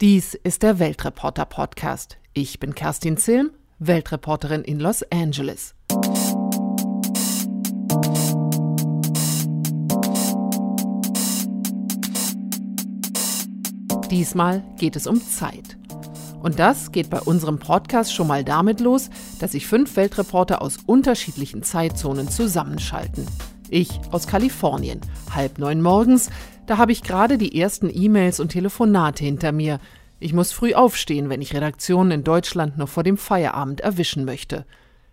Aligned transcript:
Dies 0.00 0.32
ist 0.32 0.62
der 0.62 0.78
Weltreporter 0.78 1.44
Podcast. 1.44 2.16
Ich 2.32 2.58
bin 2.58 2.74
Kerstin 2.74 3.18
Zilm, 3.18 3.50
Weltreporterin 3.80 4.62
in 4.62 4.80
Los 4.80 5.02
Angeles. 5.12 5.74
Diesmal 14.10 14.64
geht 14.78 14.96
es 14.96 15.06
um 15.06 15.20
Zeit. 15.20 15.76
Und 16.40 16.58
das 16.58 16.92
geht 16.92 17.10
bei 17.10 17.20
unserem 17.20 17.58
Podcast 17.58 18.14
schon 18.14 18.26
mal 18.26 18.42
damit 18.42 18.80
los, 18.80 19.10
dass 19.38 19.52
sich 19.52 19.66
fünf 19.66 19.96
Weltreporter 19.96 20.62
aus 20.62 20.78
unterschiedlichen 20.86 21.62
Zeitzonen 21.62 22.30
zusammenschalten. 22.30 23.26
Ich 23.72 24.00
aus 24.10 24.26
Kalifornien, 24.26 25.00
halb 25.32 25.58
neun 25.58 25.80
morgens, 25.80 26.28
da 26.66 26.76
habe 26.76 26.90
ich 26.90 27.04
gerade 27.04 27.38
die 27.38 27.56
ersten 27.60 27.88
E-Mails 27.88 28.40
und 28.40 28.48
Telefonate 28.48 29.24
hinter 29.24 29.52
mir. 29.52 29.78
Ich 30.18 30.32
muss 30.32 30.50
früh 30.50 30.74
aufstehen, 30.74 31.28
wenn 31.28 31.40
ich 31.40 31.54
Redaktionen 31.54 32.10
in 32.10 32.24
Deutschland 32.24 32.78
noch 32.78 32.88
vor 32.88 33.04
dem 33.04 33.16
Feierabend 33.16 33.80
erwischen 33.80 34.24
möchte. 34.24 34.66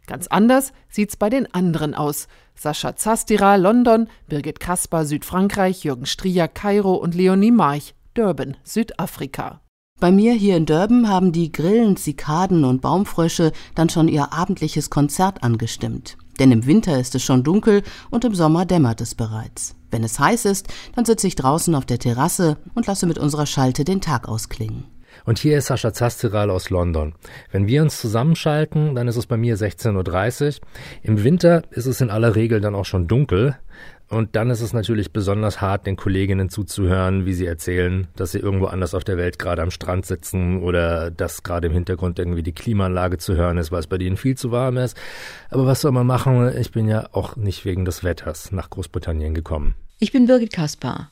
Ganz 0.08 0.26
anders 0.26 0.74
sieht's 0.90 1.18
bei 1.18 1.30
den 1.30 1.54
anderen 1.54 1.94
aus. 1.94 2.28
Sascha 2.56 2.96
Zastira, 2.96 3.58
London, 3.58 4.08
Birgit 4.28 4.60
Kasper, 4.60 5.06
Südfrankreich, 5.06 5.84
Jürgen 5.84 6.08
Strier, 6.08 6.48
Kairo 6.48 6.96
und 6.96 7.14
Leonie 7.14 7.52
March, 7.52 7.94
Durban, 8.16 8.58
Südafrika. 8.64 9.62
Bei 10.00 10.12
mir 10.12 10.34
hier 10.34 10.58
in 10.58 10.66
Durban 10.66 11.08
haben 11.08 11.32
die 11.32 11.52
Grillen, 11.52 11.96
Zikaden 11.96 12.66
und 12.66 12.82
Baumfrösche 12.82 13.52
dann 13.76 13.90
schon 13.90 14.08
ihr 14.08 14.34
abendliches 14.34 14.90
Konzert 14.90 15.44
angestimmt. 15.44 16.18
Denn 16.40 16.52
im 16.52 16.66
Winter 16.66 17.00
ist 17.00 17.16
es 17.16 17.24
schon 17.24 17.44
dunkel 17.44 17.84
und 18.10 18.26
im 18.26 18.36
Sommer 18.36 18.66
dämmert 18.66 19.02
es 19.02 19.16
bereits. 19.16 19.76
Wenn 19.90 20.04
es 20.04 20.20
heiß 20.20 20.46
ist, 20.46 20.68
dann 20.96 21.06
sitze 21.06 21.28
ich 21.28 21.36
draußen 21.36 21.74
auf 21.76 21.86
der 21.86 22.00
Terrasse 22.00 22.58
und 22.76 22.88
lasse 22.88 23.08
mit 23.08 23.18
unserer 23.18 23.46
Schalte 23.46 23.84
den 23.84 24.02
Tag 24.02 24.28
ausklingen. 24.28 24.86
Und 25.26 25.40
hier 25.40 25.58
ist 25.58 25.68
Sascha 25.68 25.94
Zastiral 25.94 26.50
aus 26.50 26.70
London. 26.70 27.16
Wenn 27.52 27.68
wir 27.68 27.82
uns 27.82 28.00
zusammenschalten, 28.00 28.96
dann 28.96 29.08
ist 29.08 29.16
es 29.16 29.26
bei 29.26 29.38
mir 29.38 29.58
16.30 29.58 30.46
Uhr. 30.46 30.68
Im 31.04 31.24
Winter 31.24 31.64
ist 31.72 31.86
es 31.86 32.02
in 32.02 32.10
aller 32.10 32.36
Regel 32.36 32.62
dann 32.62 32.76
auch 32.76 32.86
schon 32.86 33.08
dunkel. 33.08 33.58
Und 34.10 34.38
dann 34.38 34.50
ist 34.50 34.62
es 34.62 34.72
natürlich 34.72 35.12
besonders 35.12 35.60
hart, 35.60 35.86
den 35.86 35.98
Kolleginnen 35.98 36.50
zuzuhören, 36.50 37.26
wie 37.26 37.34
sie 37.34 37.46
erzählen, 37.46 38.08
dass 38.16 38.32
sie 38.32 38.40
irgendwo 38.40 38.68
anders 38.68 38.96
auf 38.96 39.04
der 39.04 39.18
Welt 39.18 39.38
gerade 39.38 39.62
am 39.62 39.72
Strand 39.72 40.06
sitzen 40.06 40.62
oder 40.62 41.12
dass 41.12 41.44
gerade 41.44 41.68
im 41.68 41.74
Hintergrund 41.74 42.18
irgendwie 42.18 42.44
die 42.44 42.54
Klimaanlage 42.54 43.18
zu 43.18 43.36
hören 43.36 43.58
ist, 43.58 43.72
weil 43.72 43.82
es 43.82 43.88
bei 43.88 43.98
denen 43.98 44.16
viel 44.16 44.38
zu 44.38 44.52
warm 44.52 44.78
ist. 44.78 44.98
Aber 45.50 45.66
was 45.66 45.82
soll 45.82 45.92
man 45.92 46.08
machen? 46.08 46.56
Ich 46.58 46.72
bin 46.72 46.88
ja 46.88 47.10
auch 47.12 47.36
nicht 47.36 47.66
wegen 47.66 47.84
des 47.84 48.04
Wetters 48.04 48.54
nach 48.54 48.70
Großbritannien 48.70 49.34
gekommen. 49.34 49.76
Ich 50.00 50.12
bin 50.12 50.28
Birgit 50.28 50.54
Kaspar. 50.54 51.10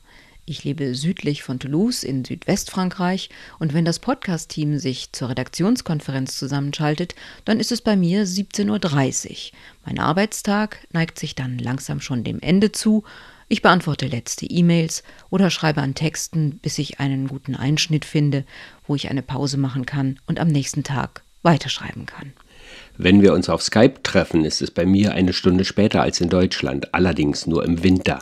Ich 0.48 0.62
lebe 0.62 0.94
südlich 0.94 1.42
von 1.42 1.58
Toulouse 1.58 2.04
in 2.04 2.24
Südwestfrankreich 2.24 3.30
und 3.58 3.74
wenn 3.74 3.84
das 3.84 3.98
Podcast-Team 3.98 4.78
sich 4.78 5.10
zur 5.10 5.30
Redaktionskonferenz 5.30 6.38
zusammenschaltet, 6.38 7.16
dann 7.44 7.58
ist 7.58 7.72
es 7.72 7.80
bei 7.80 7.96
mir 7.96 8.24
17.30 8.24 9.30
Uhr. 9.30 9.36
Mein 9.84 9.98
Arbeitstag 9.98 10.86
neigt 10.92 11.18
sich 11.18 11.34
dann 11.34 11.58
langsam 11.58 12.00
schon 12.00 12.22
dem 12.22 12.38
Ende 12.38 12.70
zu. 12.70 13.02
Ich 13.48 13.60
beantworte 13.60 14.06
letzte 14.06 14.46
E-Mails 14.46 15.02
oder 15.30 15.50
schreibe 15.50 15.82
an 15.82 15.96
Texten, 15.96 16.60
bis 16.62 16.78
ich 16.78 17.00
einen 17.00 17.26
guten 17.26 17.56
Einschnitt 17.56 18.04
finde, 18.04 18.44
wo 18.86 18.94
ich 18.94 19.10
eine 19.10 19.22
Pause 19.22 19.56
machen 19.56 19.84
kann 19.84 20.20
und 20.26 20.38
am 20.38 20.46
nächsten 20.46 20.84
Tag 20.84 21.22
weiterschreiben 21.42 22.06
kann. 22.06 22.32
Wenn 22.96 23.20
wir 23.20 23.32
uns 23.32 23.48
auf 23.48 23.62
Skype 23.62 24.00
treffen, 24.04 24.44
ist 24.44 24.62
es 24.62 24.70
bei 24.70 24.86
mir 24.86 25.12
eine 25.12 25.32
Stunde 25.32 25.64
später 25.64 26.02
als 26.02 26.20
in 26.20 26.28
Deutschland, 26.28 26.94
allerdings 26.94 27.48
nur 27.48 27.64
im 27.64 27.82
Winter. 27.82 28.20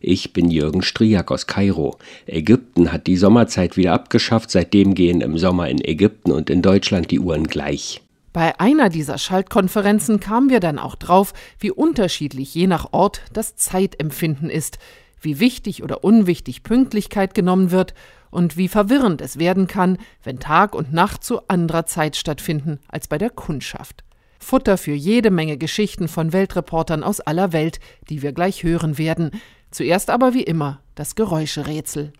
Ich 0.00 0.32
bin 0.32 0.50
Jürgen 0.50 0.82
Striak 0.82 1.30
aus 1.30 1.46
Kairo. 1.46 1.98
Ägypten 2.26 2.90
hat 2.90 3.06
die 3.06 3.18
Sommerzeit 3.18 3.76
wieder 3.76 3.92
abgeschafft, 3.92 4.50
seitdem 4.50 4.94
gehen 4.94 5.20
im 5.20 5.36
Sommer 5.36 5.68
in 5.68 5.84
Ägypten 5.84 6.32
und 6.32 6.48
in 6.48 6.62
Deutschland 6.62 7.10
die 7.10 7.20
Uhren 7.20 7.44
gleich. 7.44 8.00
Bei 8.32 8.58
einer 8.58 8.88
dieser 8.88 9.18
Schaltkonferenzen 9.18 10.18
kamen 10.18 10.48
wir 10.48 10.60
dann 10.60 10.78
auch 10.78 10.94
drauf, 10.94 11.34
wie 11.58 11.70
unterschiedlich 11.70 12.54
je 12.54 12.66
nach 12.66 12.92
Ort 12.92 13.20
das 13.32 13.56
Zeitempfinden 13.56 14.48
ist, 14.48 14.78
wie 15.20 15.38
wichtig 15.38 15.82
oder 15.82 16.02
unwichtig 16.02 16.62
Pünktlichkeit 16.62 17.34
genommen 17.34 17.70
wird 17.70 17.92
und 18.30 18.56
wie 18.56 18.68
verwirrend 18.68 19.20
es 19.20 19.38
werden 19.38 19.66
kann, 19.66 19.98
wenn 20.22 20.38
Tag 20.38 20.74
und 20.74 20.94
Nacht 20.94 21.24
zu 21.24 21.46
anderer 21.48 21.84
Zeit 21.84 22.16
stattfinden 22.16 22.78
als 22.88 23.08
bei 23.08 23.18
der 23.18 23.30
Kundschaft. 23.30 24.04
Futter 24.38 24.78
für 24.78 24.94
jede 24.94 25.30
Menge 25.30 25.58
Geschichten 25.58 26.08
von 26.08 26.32
Weltreportern 26.32 27.04
aus 27.04 27.20
aller 27.20 27.52
Welt, 27.52 27.78
die 28.08 28.22
wir 28.22 28.32
gleich 28.32 28.62
hören 28.62 28.96
werden. 28.96 29.32
Zuerst 29.70 30.10
aber 30.10 30.34
wie 30.34 30.42
immer 30.42 30.80
das 30.94 31.14
Geräuscherätsel. 31.14 32.12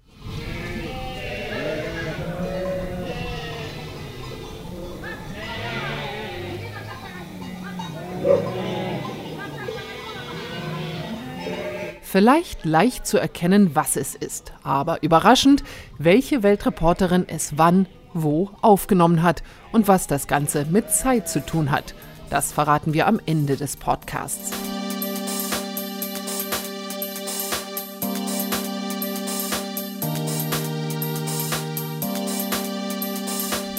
Vielleicht 12.03 12.65
leicht 12.65 13.06
zu 13.06 13.19
erkennen, 13.19 13.77
was 13.77 13.94
es 13.94 14.16
ist, 14.16 14.53
aber 14.65 15.00
überraschend, 15.03 15.62
welche 15.97 16.43
Weltreporterin 16.43 17.25
es 17.28 17.56
wann, 17.56 17.87
wo 18.15 18.50
aufgenommen 18.62 19.22
hat 19.22 19.44
und 19.71 19.87
was 19.87 20.09
das 20.09 20.27
Ganze 20.27 20.65
mit 20.65 20.91
Zeit 20.91 21.28
zu 21.28 21.44
tun 21.44 21.71
hat. 21.71 21.94
Das 22.28 22.53
verraten 22.53 22.94
wir 22.94 23.06
am 23.06 23.21
Ende 23.27 23.56
des 23.56 23.77
Podcasts. 23.77 24.50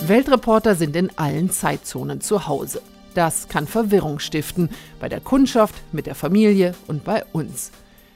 Weltreporter 0.08 0.76
sind 0.76 0.96
in 0.96 1.16
allen 1.18 1.52
Zeitzonen 1.52 2.22
zu 2.22 2.48
Hause. 2.48 2.82
Das 3.14 3.48
kann 3.50 3.68
Verwirrung 3.68 4.20
stiften, 4.20 4.70
bei 5.00 5.08
der 5.08 5.20
Kundschaft, 5.20 5.76
mit 5.92 6.08
der 6.08 6.16
Familie 6.16 6.74
und 6.88 7.04
bei 7.04 7.24
uns. 7.34 7.72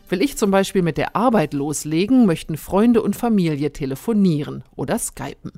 Will 0.10 0.22
ich 0.22 0.36
zum 0.36 0.52
Beispiel 0.52 0.82
mit 0.82 0.98
der 0.98 1.16
Arbeit 1.16 1.54
loslegen, 1.54 2.26
möchten 2.26 2.58
Freunde 2.58 3.02
und 3.02 3.16
Familie 3.16 3.72
telefonieren 3.72 4.64
oder 4.76 4.98
skypen. 4.98 5.52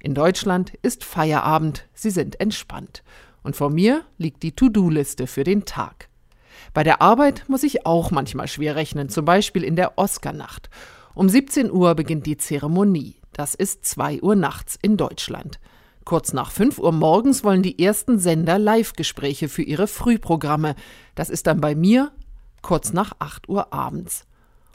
In 0.00 0.14
Deutschland 0.14 0.72
ist 0.82 1.04
Feierabend, 1.04 1.86
sie 1.92 2.10
sind 2.10 2.40
entspannt. 2.40 3.02
Und 3.42 3.54
vor 3.54 3.70
mir 3.70 4.02
liegt 4.16 4.42
die 4.42 4.52
To-Do-Liste 4.52 5.26
für 5.26 5.44
den 5.44 5.64
Tag. 5.64 6.08
Bei 6.72 6.82
der 6.82 7.02
Arbeit 7.02 7.44
muss 7.48 7.62
ich 7.62 7.84
auch 7.84 8.10
manchmal 8.10 8.48
schwer 8.48 8.74
rechnen, 8.74 9.10
zum 9.10 9.26
Beispiel 9.26 9.62
in 9.62 9.76
der 9.76 9.98
Oscarnacht. 9.98 10.70
Um 11.14 11.28
17 11.28 11.70
Uhr 11.70 11.94
beginnt 11.94 12.26
die 12.26 12.38
Zeremonie. 12.38 13.16
Das 13.32 13.54
ist 13.54 13.84
2 13.84 14.22
Uhr 14.22 14.34
nachts 14.34 14.78
in 14.80 14.96
Deutschland. 14.96 15.60
Kurz 16.04 16.34
nach 16.34 16.50
5 16.50 16.78
Uhr 16.78 16.92
morgens 16.92 17.44
wollen 17.44 17.62
die 17.62 17.82
ersten 17.82 18.18
Sender 18.18 18.58
Live-Gespräche 18.58 19.48
für 19.48 19.62
ihre 19.62 19.86
Frühprogramme. 19.86 20.74
Das 21.14 21.30
ist 21.30 21.46
dann 21.46 21.60
bei 21.60 21.74
mir 21.74 22.12
kurz 22.60 22.92
nach 22.92 23.12
8 23.18 23.48
Uhr 23.48 23.72
abends. 23.72 24.26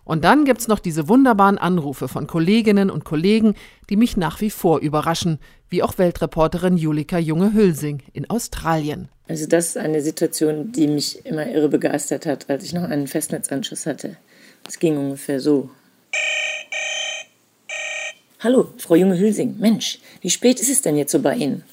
Und 0.06 0.23
dann 0.23 0.44
gibt's 0.44 0.68
noch 0.68 0.79
diese 0.79 1.07
wunderbaren 1.07 1.59
Anrufe 1.59 2.07
von 2.07 2.25
Kolleginnen 2.25 2.89
und 2.89 3.06
Kollegen, 3.06 3.53
die 3.91 3.95
mich 3.95 4.18
nach 4.18 4.41
wie 4.41 4.50
vor 4.50 4.79
überraschen, 4.79 5.38
wie 5.69 5.84
auch 5.84 6.00
Weltreporterin 6.00 6.78
Julika 6.78 7.19
Junge-Hülsing 7.19 8.01
in 8.12 8.28
Australien. 8.28 9.09
Also 9.28 9.45
das 9.45 9.68
ist 9.68 9.78
eine 9.78 10.01
Situation, 10.01 10.72
die 10.72 10.88
mich 10.88 11.28
immer 11.28 11.45
irre 11.45 11.69
begeistert 11.69 12.25
hat, 12.25 12.50
als 12.50 12.63
ich 12.63 12.73
noch 12.73 12.84
einen 12.84 13.06
Festnetzanschluss 13.06 13.85
hatte. 13.85 14.18
Es 14.68 14.79
ging 14.79 14.97
ungefähr 14.97 15.39
so. 15.39 15.69
Hallo, 18.41 18.69
Frau 18.77 18.95
Junge-Hülsing. 18.95 19.57
Mensch, 19.59 20.00
wie 20.22 20.29
spät 20.29 20.61
ist 20.61 20.69
es 20.69 20.81
denn 20.81 20.95
jetzt 20.95 21.11
so 21.11 21.19
bei 21.19 21.35
Ihnen? 21.35 21.66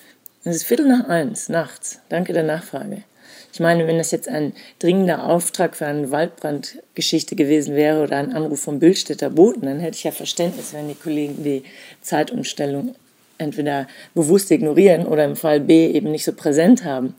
Es 0.43 0.56
ist 0.56 0.65
Viertel 0.65 0.88
nach 0.88 1.09
eins, 1.09 1.49
nachts. 1.49 2.00
Danke 2.09 2.32
der 2.32 2.43
Nachfrage. 2.43 3.04
Ich 3.53 3.60
meine, 3.60 3.87
wenn 3.87 3.99
das 3.99 4.10
jetzt 4.10 4.28
ein 4.28 4.53
dringender 4.81 5.28
Auftrag 5.28 5.77
für 5.77 5.87
eine 5.87 6.10
Waldbrandgeschichte 6.10 7.37
gewesen 7.37 7.77
wäre 7.77 8.03
oder 8.03 8.16
ein 8.16 8.32
Anruf 8.32 8.62
vom 8.62 8.81
Bildstädter 8.81 9.31
Boten, 9.31 9.66
dann 9.66 9.78
hätte 9.78 9.97
ich 9.97 10.03
ja 10.03 10.10
Verständnis, 10.10 10.75
wenn 10.75 10.88
die 10.88 10.97
Kollegen 10.97 11.44
die 11.44 11.62
Zeitumstellung 12.03 12.97
entweder 13.38 13.87
bewusst 14.15 14.51
ignorieren 14.51 15.07
oder 15.07 15.24
im 15.24 15.36
Fall 15.36 15.60
B 15.60 15.86
eben 15.86 16.10
nicht 16.10 16.24
so 16.24 16.33
präsent 16.33 16.83
haben. 16.83 17.15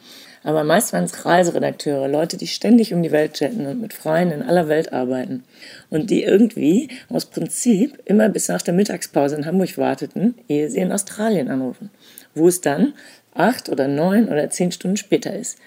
Aber 0.47 0.63
meist 0.63 0.93
waren 0.93 1.03
es 1.03 1.25
Reiseredakteure, 1.25 2.07
Leute, 2.07 2.37
die 2.37 2.47
ständig 2.47 2.93
um 2.93 3.03
die 3.03 3.11
Welt 3.11 3.33
chatten 3.33 3.65
und 3.65 3.81
mit 3.81 3.91
Freunden 3.91 4.35
in 4.35 4.43
aller 4.43 4.69
Welt 4.69 4.93
arbeiten. 4.93 5.43
Und 5.89 6.09
die 6.09 6.23
irgendwie 6.23 6.87
aus 7.09 7.25
Prinzip 7.25 7.99
immer 8.05 8.29
bis 8.29 8.47
nach 8.47 8.61
der 8.61 8.73
Mittagspause 8.73 9.35
in 9.35 9.45
Hamburg 9.45 9.77
warteten, 9.77 10.35
ehe 10.47 10.69
sie 10.69 10.79
in 10.79 10.93
Australien 10.93 11.49
anrufen. 11.49 11.89
Wo 12.33 12.47
es 12.47 12.61
dann 12.61 12.93
acht 13.33 13.67
oder 13.67 13.89
neun 13.89 14.29
oder 14.29 14.49
zehn 14.49 14.71
Stunden 14.71 14.95
später 14.95 15.35
ist. 15.35 15.57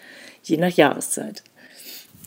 Je 0.45 0.57
nach 0.57 0.73
Jahreszeit. 0.73 1.43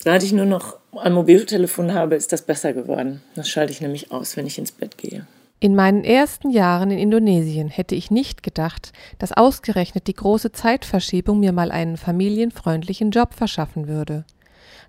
Seit 0.03 0.21
ich 0.21 0.31
nur 0.31 0.45
noch 0.45 0.77
ein 0.95 1.13
Mobiltelefon 1.13 1.95
habe, 1.95 2.13
ist 2.13 2.31
das 2.33 2.43
besser 2.43 2.73
geworden. 2.73 3.23
Das 3.33 3.49
schalte 3.49 3.71
ich 3.71 3.81
nämlich 3.81 4.11
aus, 4.11 4.37
wenn 4.37 4.45
ich 4.45 4.59
ins 4.59 4.71
Bett 4.71 4.99
gehe. 4.99 5.25
In 5.63 5.75
meinen 5.75 6.03
ersten 6.03 6.49
Jahren 6.49 6.91
in 6.91 6.99
Indonesien 6.99 7.69
hätte 7.69 7.95
ich 7.95 8.11
nicht 8.11 8.43
gedacht, 8.43 8.91
dass 9.17 9.31
ausgerechnet 9.31 10.07
die 10.07 10.13
große 10.13 10.51
Zeitverschiebung 10.51 11.39
mir 11.39 11.53
mal 11.53 11.71
einen 11.71 11.95
familienfreundlichen 11.95 13.11
Job 13.11 13.33
verschaffen 13.33 13.87
würde. 13.87 14.25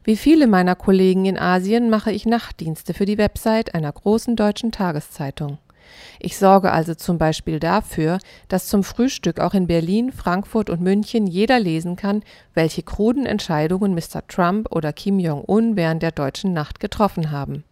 Wie 0.03 0.17
viele 0.17 0.49
meiner 0.49 0.75
Kollegen 0.75 1.27
in 1.27 1.39
Asien 1.39 1.91
mache 1.91 2.11
ich 2.11 2.27
Nachtdienste 2.27 2.93
für 2.93 3.05
die 3.05 3.19
Website 3.19 3.73
einer 3.73 3.93
großen 3.93 4.35
deutschen 4.35 4.73
Tageszeitung. 4.73 5.59
Ich 6.19 6.37
sorge 6.39 6.73
also 6.73 6.97
zum 6.97 7.19
Beispiel 7.19 7.61
dafür, 7.61 8.19
dass 8.49 8.67
zum 8.67 8.83
Frühstück 8.83 9.39
auch 9.39 9.55
in 9.55 9.69
Berlin, 9.69 10.11
Frankfurt 10.11 10.71
und 10.71 10.81
München 10.81 11.29
jeder 11.29 11.61
lesen 11.61 11.95
kann, 11.95 12.25
welche 12.53 12.83
kruden 12.83 13.27
Entscheidungen 13.27 13.95
Mr. 13.95 14.27
Trump 14.27 14.73
oder 14.73 14.93
Kim 14.93 15.21
Jong-un 15.21 15.77
während 15.77 16.03
der 16.03 16.11
deutschen 16.11 16.53
Nacht 16.53 16.81
getroffen 16.81 17.31
haben. 17.31 17.63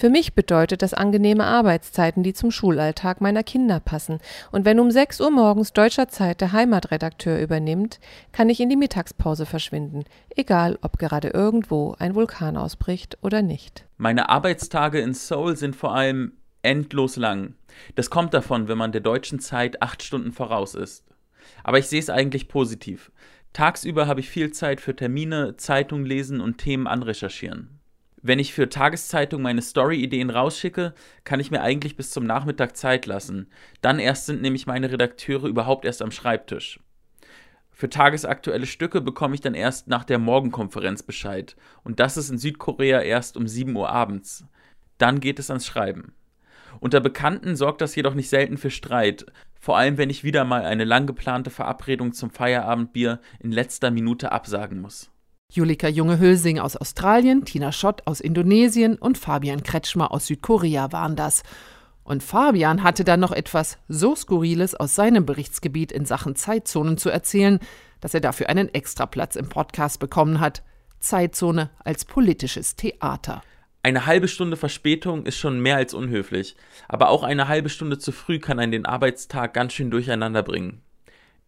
Für 0.00 0.10
mich 0.10 0.34
bedeutet 0.34 0.82
das 0.82 0.94
angenehme 0.94 1.44
Arbeitszeiten, 1.44 2.22
die 2.22 2.32
zum 2.32 2.52
Schulalltag 2.52 3.20
meiner 3.20 3.42
Kinder 3.42 3.80
passen. 3.80 4.20
Und 4.52 4.64
wenn 4.64 4.78
um 4.78 4.92
6 4.92 5.20
Uhr 5.20 5.32
morgens 5.32 5.72
deutscher 5.72 6.06
Zeit 6.06 6.40
der 6.40 6.52
Heimatredakteur 6.52 7.40
übernimmt, 7.40 7.98
kann 8.30 8.48
ich 8.48 8.60
in 8.60 8.68
die 8.68 8.76
Mittagspause 8.76 9.44
verschwinden, 9.44 10.04
egal 10.36 10.78
ob 10.82 10.98
gerade 10.98 11.30
irgendwo 11.30 11.96
ein 11.98 12.14
Vulkan 12.14 12.56
ausbricht 12.56 13.18
oder 13.22 13.42
nicht. 13.42 13.86
Meine 13.96 14.28
Arbeitstage 14.28 15.00
in 15.00 15.14
Seoul 15.14 15.56
sind 15.56 15.74
vor 15.74 15.96
allem 15.96 16.34
endlos 16.62 17.16
lang. 17.16 17.54
Das 17.96 18.08
kommt 18.08 18.34
davon, 18.34 18.68
wenn 18.68 18.78
man 18.78 18.92
der 18.92 19.00
deutschen 19.00 19.40
Zeit 19.40 19.82
acht 19.82 20.04
Stunden 20.04 20.30
voraus 20.30 20.76
ist. 20.76 21.04
Aber 21.64 21.80
ich 21.80 21.88
sehe 21.88 21.98
es 21.98 22.08
eigentlich 22.08 22.46
positiv. 22.46 23.10
Tagsüber 23.52 24.06
habe 24.06 24.20
ich 24.20 24.30
viel 24.30 24.52
Zeit 24.52 24.80
für 24.80 24.94
Termine, 24.94 25.56
Zeitung 25.56 26.04
lesen 26.04 26.40
und 26.40 26.58
Themen 26.58 26.86
anrecherchieren. 26.86 27.77
Wenn 28.20 28.40
ich 28.40 28.52
für 28.52 28.68
Tageszeitung 28.68 29.42
meine 29.42 29.62
Story-Ideen 29.62 30.30
rausschicke, 30.30 30.92
kann 31.22 31.38
ich 31.38 31.50
mir 31.52 31.62
eigentlich 31.62 31.96
bis 31.96 32.10
zum 32.10 32.26
Nachmittag 32.26 32.76
Zeit 32.76 33.06
lassen. 33.06 33.48
Dann 33.80 34.00
erst 34.00 34.26
sind 34.26 34.42
nämlich 34.42 34.66
meine 34.66 34.90
Redakteure 34.90 35.46
überhaupt 35.46 35.84
erst 35.84 36.02
am 36.02 36.10
Schreibtisch. 36.10 36.80
Für 37.70 37.88
tagesaktuelle 37.88 38.66
Stücke 38.66 39.00
bekomme 39.00 39.36
ich 39.36 39.40
dann 39.40 39.54
erst 39.54 39.86
nach 39.86 40.02
der 40.02 40.18
Morgenkonferenz 40.18 41.04
Bescheid. 41.04 41.54
Und 41.84 42.00
das 42.00 42.16
ist 42.16 42.28
in 42.28 42.38
Südkorea 42.38 43.02
erst 43.02 43.36
um 43.36 43.46
7 43.46 43.76
Uhr 43.76 43.88
abends. 43.88 44.44
Dann 44.98 45.20
geht 45.20 45.38
es 45.38 45.48
ans 45.48 45.66
Schreiben. 45.66 46.12
Unter 46.80 46.98
Bekannten 46.98 47.54
sorgt 47.54 47.80
das 47.80 47.94
jedoch 47.94 48.14
nicht 48.14 48.28
selten 48.28 48.58
für 48.58 48.70
Streit, 48.70 49.26
vor 49.60 49.76
allem 49.76 49.96
wenn 49.96 50.10
ich 50.10 50.24
wieder 50.24 50.44
mal 50.44 50.64
eine 50.64 50.84
lang 50.84 51.06
geplante 51.06 51.50
Verabredung 51.50 52.12
zum 52.12 52.30
Feierabendbier 52.30 53.20
in 53.38 53.52
letzter 53.52 53.92
Minute 53.92 54.32
absagen 54.32 54.80
muss. 54.80 55.12
Julika 55.50 55.88
Junge-Hülsing 55.88 56.58
aus 56.58 56.76
Australien, 56.76 57.46
Tina 57.46 57.72
Schott 57.72 58.02
aus 58.04 58.20
Indonesien 58.20 58.96
und 58.96 59.16
Fabian 59.16 59.62
Kretschmer 59.62 60.12
aus 60.12 60.26
Südkorea 60.26 60.92
waren 60.92 61.16
das. 61.16 61.42
Und 62.04 62.22
Fabian 62.22 62.82
hatte 62.82 63.02
dann 63.02 63.20
noch 63.20 63.32
etwas 63.32 63.78
so 63.88 64.14
Skurriles 64.14 64.74
aus 64.74 64.94
seinem 64.94 65.24
Berichtsgebiet 65.24 65.90
in 65.90 66.04
Sachen 66.04 66.36
Zeitzonen 66.36 66.98
zu 66.98 67.08
erzählen, 67.08 67.60
dass 68.00 68.12
er 68.12 68.20
dafür 68.20 68.50
einen 68.50 68.72
Extraplatz 68.72 69.36
im 69.36 69.48
Podcast 69.48 70.00
bekommen 70.00 70.38
hat. 70.38 70.62
Zeitzone 71.00 71.70
als 71.82 72.04
politisches 72.04 72.76
Theater. 72.76 73.40
Eine 73.82 74.04
halbe 74.04 74.28
Stunde 74.28 74.56
Verspätung 74.56 75.24
ist 75.24 75.38
schon 75.38 75.60
mehr 75.60 75.76
als 75.76 75.94
unhöflich, 75.94 76.56
aber 76.88 77.08
auch 77.08 77.22
eine 77.22 77.48
halbe 77.48 77.70
Stunde 77.70 77.98
zu 77.98 78.12
früh 78.12 78.38
kann 78.38 78.58
einen 78.58 78.72
den 78.72 78.86
Arbeitstag 78.86 79.54
ganz 79.54 79.72
schön 79.72 79.90
durcheinander 79.90 80.42
bringen. 80.42 80.82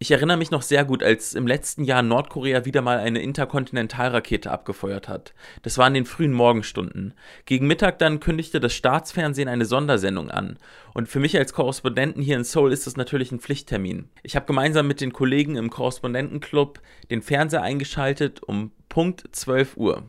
Ich 0.03 0.11
erinnere 0.11 0.39
mich 0.39 0.51
noch 0.51 0.63
sehr 0.63 0.87
gut, 0.87 1.03
als 1.03 1.35
im 1.35 1.47
letzten 1.47 1.85
Jahr 1.85 2.01
Nordkorea 2.01 2.65
wieder 2.65 2.81
mal 2.81 2.97
eine 2.97 3.21
Interkontinentalrakete 3.21 4.51
abgefeuert 4.51 5.11
hat. 5.11 5.35
Das 5.61 5.77
war 5.77 5.89
in 5.89 5.93
den 5.93 6.07
frühen 6.07 6.33
Morgenstunden. 6.33 7.13
Gegen 7.45 7.67
Mittag 7.67 7.99
dann 7.99 8.19
kündigte 8.19 8.61
das 8.61 8.73
Staatsfernsehen 8.73 9.47
eine 9.47 9.67
Sondersendung 9.67 10.31
an. 10.31 10.57
Und 10.95 11.11
für 11.11 11.21
mich 11.21 11.37
als 11.37 11.53
Korrespondenten 11.53 12.23
hier 12.23 12.39
in 12.39 12.45
Seoul 12.45 12.73
ist 12.73 12.87
das 12.87 12.97
natürlich 12.97 13.31
ein 13.31 13.41
Pflichttermin. 13.41 14.09
Ich 14.23 14.37
habe 14.37 14.47
gemeinsam 14.47 14.87
mit 14.87 15.03
den 15.03 15.13
Kollegen 15.13 15.57
im 15.57 15.69
Korrespondentenclub 15.69 16.81
den 17.11 17.21
Fernseher 17.21 17.61
eingeschaltet 17.61 18.43
um 18.43 18.73
Punkt 18.89 19.25
12 19.33 19.77
Uhr. 19.77 20.05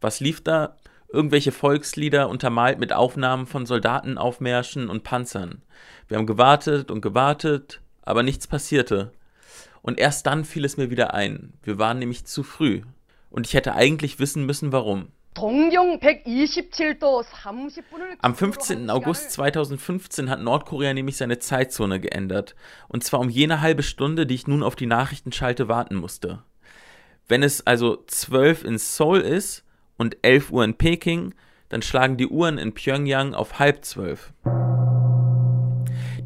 Was 0.00 0.20
lief 0.20 0.42
da? 0.42 0.78
Irgendwelche 1.12 1.52
Volkslieder 1.52 2.30
untermalt 2.30 2.78
mit 2.78 2.94
Aufnahmen 2.94 3.44
von 3.44 3.66
Soldatenaufmärschen 3.66 4.88
und 4.88 5.04
Panzern. 5.04 5.60
Wir 6.08 6.16
haben 6.16 6.26
gewartet 6.26 6.90
und 6.90 7.02
gewartet 7.02 7.82
aber 8.04 8.22
nichts 8.22 8.46
passierte. 8.46 9.12
Und 9.82 9.98
erst 9.98 10.26
dann 10.26 10.44
fiel 10.44 10.64
es 10.64 10.76
mir 10.76 10.90
wieder 10.90 11.14
ein. 11.14 11.54
Wir 11.62 11.78
waren 11.78 11.98
nämlich 11.98 12.24
zu 12.24 12.42
früh. 12.42 12.82
Und 13.30 13.46
ich 13.46 13.54
hätte 13.54 13.74
eigentlich 13.74 14.18
wissen 14.18 14.46
müssen, 14.46 14.72
warum. 14.72 15.08
Am 18.20 18.34
15. 18.36 18.88
August 18.88 19.32
2015 19.32 20.30
hat 20.30 20.40
Nordkorea 20.40 20.94
nämlich 20.94 21.16
seine 21.16 21.40
Zeitzone 21.40 21.98
geändert. 21.98 22.54
Und 22.88 23.02
zwar 23.02 23.18
um 23.18 23.28
jene 23.28 23.60
halbe 23.60 23.82
Stunde, 23.82 24.26
die 24.26 24.36
ich 24.36 24.46
nun 24.46 24.62
auf 24.62 24.76
die 24.76 24.86
Nachrichten 24.86 25.32
schalte, 25.32 25.66
warten 25.66 25.96
musste. 25.96 26.44
Wenn 27.26 27.42
es 27.42 27.66
also 27.66 28.04
12 28.06 28.64
in 28.64 28.78
Seoul 28.78 29.20
ist 29.20 29.64
und 29.96 30.18
11 30.22 30.52
Uhr 30.52 30.62
in 30.62 30.74
Peking, 30.74 31.34
dann 31.68 31.82
schlagen 31.82 32.16
die 32.16 32.28
Uhren 32.28 32.58
in 32.58 32.72
Pyongyang 32.72 33.34
auf 33.34 33.58
halb 33.58 33.84
zwölf. 33.84 34.32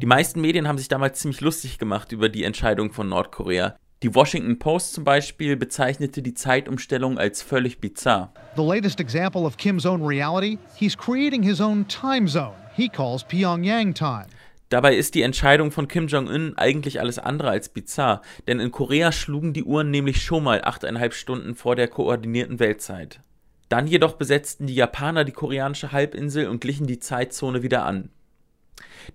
Die 0.01 0.05
meisten 0.05 0.39
Medien 0.39 0.65
haben 0.65 0.77
sich 0.77 0.87
damals 0.87 1.19
ziemlich 1.19 1.41
lustig 1.41 1.77
gemacht 1.77 2.13
über 2.13 2.29
die 2.29 2.45
Entscheidung 2.45 2.93
von 2.93 3.09
Nordkorea. 3.09 3.75
Die 4.01 4.15
Washington 4.15 4.57
Post 4.57 4.93
zum 4.93 5.03
Beispiel 5.03 5.57
bezeichnete 5.57 6.21
die 6.21 6.33
Zeitumstellung 6.33 7.17
als 7.17 7.41
völlig 7.41 7.81
bizarr. 7.81 8.33
The 8.55 8.63
latest 8.63 9.01
example 9.01 9.41
of 9.41 9.57
Kim's 9.57 9.85
own 9.85 10.01
reality, 10.01 10.57
he's 10.77 10.97
creating 10.97 11.43
his 11.43 11.59
own 11.59 11.85
time 11.89 12.27
zone. 12.27 12.53
He 12.77 12.87
calls 12.87 13.25
Pyongyang 13.25 13.93
time. 13.93 14.27
Dabei 14.69 14.95
ist 14.95 15.15
die 15.15 15.21
Entscheidung 15.21 15.69
von 15.69 15.89
Kim 15.89 16.07
Jong-un 16.07 16.57
eigentlich 16.57 17.01
alles 17.01 17.19
andere 17.19 17.49
als 17.49 17.67
bizarr, 17.67 18.21
denn 18.47 18.61
in 18.61 18.71
Korea 18.71 19.11
schlugen 19.11 19.51
die 19.51 19.65
Uhren 19.65 19.91
nämlich 19.91 20.21
schon 20.21 20.45
mal 20.45 20.61
achteinhalb 20.63 21.13
Stunden 21.13 21.55
vor 21.55 21.75
der 21.75 21.89
koordinierten 21.89 22.59
Weltzeit. 22.59 23.19
Dann 23.67 23.85
jedoch 23.85 24.13
besetzten 24.13 24.65
die 24.65 24.75
Japaner 24.75 25.25
die 25.25 25.33
koreanische 25.33 25.91
Halbinsel 25.91 26.47
und 26.47 26.61
glichen 26.61 26.87
die 26.87 26.99
Zeitzone 26.99 27.63
wieder 27.63 27.83
an. 27.83 28.11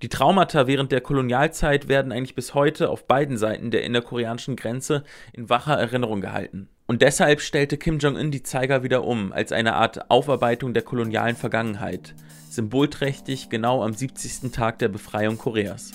Die 0.03 0.09
Traumata 0.09 0.67
während 0.67 0.93
der 0.93 1.01
Kolonialzeit 1.01 1.89
werden 1.89 2.13
eigentlich 2.13 2.35
bis 2.35 2.55
heute 2.55 2.91
auf 2.91 3.07
beiden 3.07 3.37
Seiten 3.37 3.71
der 3.71 3.85
innerkoreanischen 3.85 4.57
Grenze 4.57 5.05
in 5.33 5.49
wacher 5.49 5.75
Erinnerung 5.75 6.21
gehalten. 6.21 6.69
Und 6.87 7.01
deshalb 7.01 7.41
stellte 7.41 7.79
Kim 7.79 7.99
Jong-un 7.99 8.31
die 8.31 8.43
Zeiger 8.43 8.83
wieder 8.83 9.05
um, 9.05 9.33
als 9.33 9.53
eine 9.53 9.75
Art 9.75 10.11
Aufarbeitung 10.11 10.75
der 10.75 10.83
kolonialen 10.83 11.37
Vergangenheit. 11.37 12.15
Symbolträchtig 12.51 13.49
genau 13.49 13.83
am 13.83 13.95
70. 13.95 14.53
Tag 14.53 14.79
der 14.79 14.89
Befreiung 14.89 15.39
Koreas. 15.39 15.93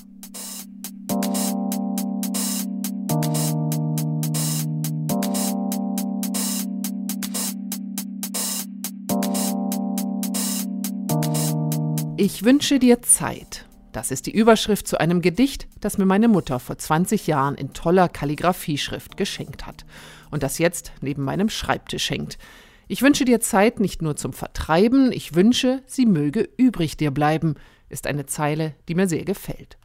Ich 12.22 12.44
wünsche 12.44 12.80
dir 12.80 13.02
Zeit. 13.02 13.66
Das 13.94 14.12
ist 14.12 14.26
die 14.26 14.36
Überschrift 14.36 14.90
zu 14.90 15.00
einem 15.00 15.22
Gedicht, 15.22 15.70
das 15.80 15.98
mir 15.98 16.06
meine 16.06 16.28
Mutter 16.28 16.60
vor 16.60 16.78
20 16.78 17.28
Jahren 17.28 17.56
in 17.56 17.72
toller 17.72 18.10
Kalligraphieschrift 18.10 19.16
geschenkt 19.16 19.66
hat 19.66 19.86
und 20.30 20.44
das 20.44 20.58
jetzt 20.58 20.92
neben 21.00 21.24
meinem 21.24 21.48
Schreibtisch 21.48 22.10
hängt. 22.10 22.38
Ich 22.90 23.02
wünsche 23.02 23.24
dir 23.24 23.40
Zeit 23.40 23.80
nicht 23.80 24.02
nur 24.02 24.18
zum 24.18 24.34
Vertreiben, 24.34 25.14
ich 25.14 25.34
wünsche, 25.34 25.82
sie 25.86 26.06
möge 26.06 26.50
übrig 26.58 26.98
dir 26.98 27.12
bleiben, 27.12 27.56
ist 27.88 28.06
eine 28.06 28.26
Zeile, 28.26 28.76
die 28.90 28.96
mir 28.96 29.08
sehr 29.08 29.24
gefällt. 29.24 29.78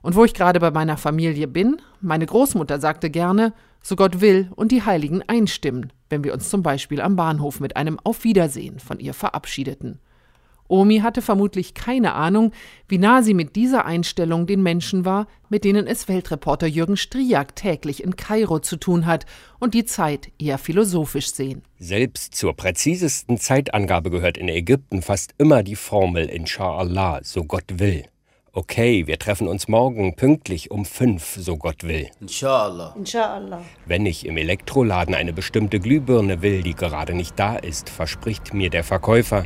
Und 0.00 0.14
wo 0.14 0.24
ich 0.24 0.34
gerade 0.34 0.60
bei 0.60 0.70
meiner 0.70 0.96
Familie 0.96 1.48
bin, 1.48 1.82
meine 2.00 2.26
Großmutter 2.26 2.78
sagte 2.78 3.10
gerne, 3.10 3.52
so 3.82 3.96
Gott 3.96 4.20
will 4.20 4.52
und 4.54 4.70
die 4.70 4.84
Heiligen 4.84 5.24
einstimmen, 5.26 5.92
wenn 6.08 6.22
wir 6.22 6.34
uns 6.34 6.50
zum 6.50 6.62
Beispiel 6.62 7.00
am 7.00 7.16
Bahnhof 7.16 7.58
mit 7.58 7.74
einem 7.74 7.98
Auf 8.04 8.22
Wiedersehen 8.22 8.78
von 8.78 9.00
ihr 9.00 9.12
verabschiedeten. 9.12 9.98
Omi 10.70 11.00
hatte 11.00 11.20
vermutlich 11.20 11.74
keine 11.74 12.14
Ahnung, 12.14 12.52
wie 12.88 12.98
nah 12.98 13.22
sie 13.22 13.34
mit 13.34 13.56
dieser 13.56 13.84
Einstellung 13.84 14.46
den 14.46 14.62
Menschen 14.62 15.04
war, 15.04 15.26
mit 15.48 15.64
denen 15.64 15.86
es 15.86 16.08
Weltreporter 16.08 16.66
Jürgen 16.68 16.96
Striak 16.96 17.56
täglich 17.56 18.02
in 18.02 18.16
Kairo 18.16 18.60
zu 18.60 18.76
tun 18.76 19.04
hat 19.04 19.26
und 19.58 19.74
die 19.74 19.84
Zeit 19.84 20.30
eher 20.38 20.58
philosophisch 20.58 21.32
sehen. 21.32 21.62
Selbst 21.78 22.34
zur 22.34 22.54
präzisesten 22.54 23.38
Zeitangabe 23.38 24.10
gehört 24.10 24.38
in 24.38 24.48
Ägypten 24.48 25.02
fast 25.02 25.34
immer 25.38 25.62
die 25.62 25.76
Formel 25.76 26.26
Inshallah, 26.26 27.20
so 27.22 27.44
Gott 27.44 27.64
will. 27.78 28.04
Okay, 28.52 29.06
wir 29.06 29.16
treffen 29.20 29.46
uns 29.46 29.68
morgen 29.68 30.16
pünktlich 30.16 30.72
um 30.72 30.84
fünf, 30.84 31.36
so 31.38 31.56
Gott 31.56 31.84
will. 31.84 32.08
Inshallah. 32.20 32.92
Inshallah. 32.96 33.60
Wenn 33.86 34.04
ich 34.06 34.26
im 34.26 34.36
Elektroladen 34.36 35.14
eine 35.14 35.32
bestimmte 35.32 35.78
Glühbirne 35.78 36.42
will, 36.42 36.64
die 36.64 36.74
gerade 36.74 37.14
nicht 37.14 37.38
da 37.38 37.54
ist, 37.54 37.88
verspricht 37.88 38.52
mir 38.52 38.68
der 38.68 38.82
Verkäufer. 38.82 39.44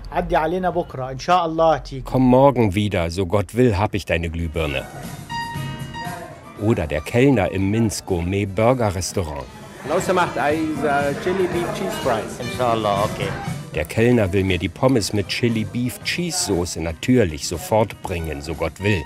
Komm 2.05 2.27
morgen 2.27 2.75
wieder, 2.75 3.11
so 3.11 3.27
Gott 3.27 3.55
will, 3.55 3.77
hab 3.77 3.95
ich 3.95 4.07
deine 4.07 4.31
Glühbirne. 4.31 4.87
Oder 6.63 6.87
der 6.87 7.03
Kellner 7.03 7.51
im 7.51 7.71
Minsk 7.71 8.07
Gourmet 8.07 8.47
Burger 8.47 8.95
Restaurant. 8.95 9.45
Los 9.87 10.11
macht 10.15 10.39
äh, 10.39 10.55
Chili 11.23 11.47
Beef 11.53 11.69
Cheese 11.75 11.91
Fries. 12.03 12.39
Inshallah, 12.41 13.05
okay. 13.05 13.29
Der 13.75 13.85
Kellner 13.85 14.33
will 14.33 14.45
mir 14.45 14.59
die 14.59 14.69
Pommes 14.69 15.13
mit 15.13 15.27
Chili 15.29 15.65
Beef 15.65 16.01
Cheese 16.05 16.45
Soße 16.47 16.81
natürlich 16.81 17.49
sofort 17.49 18.01
bringen, 18.03 18.41
so 18.41 18.55
Gott 18.55 18.81
will. 18.81 19.03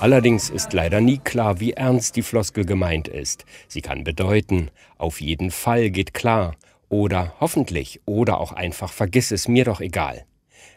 Allerdings 0.00 0.50
ist 0.50 0.74
leider 0.74 1.00
nie 1.00 1.18
klar, 1.18 1.58
wie 1.58 1.72
ernst 1.72 2.16
die 2.16 2.22
Floskel 2.22 2.66
gemeint 2.66 3.08
ist. 3.08 3.46
Sie 3.66 3.80
kann 3.80 4.04
bedeuten, 4.04 4.70
auf 4.98 5.20
jeden 5.20 5.50
Fall 5.50 5.90
geht 5.90 6.12
klar 6.12 6.54
oder 6.90 7.34
hoffentlich 7.40 8.00
oder 8.04 8.40
auch 8.40 8.52
einfach 8.52 8.92
vergiss 8.92 9.30
es 9.30 9.48
mir 9.48 9.64
doch 9.64 9.80
egal. 9.80 10.24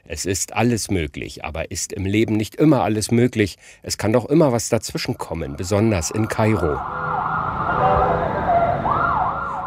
Es 0.06 0.26
ist 0.26 0.54
alles 0.54 0.90
möglich, 0.90 1.44
aber 1.44 1.70
ist 1.70 1.94
im 1.94 2.06
Leben 2.06 2.36
nicht 2.36 2.56
immer 2.56 2.82
alles 2.84 3.12
möglich. 3.12 3.58
Es 3.84 3.98
kann 3.98 4.14
doch 4.14 4.26
immer 4.26 4.52
was 4.52 4.70
dazwischen 4.70 5.18
kommen, 5.18 5.56
besonders 5.58 6.12
in 6.12 6.28
Kairo. 6.28 6.80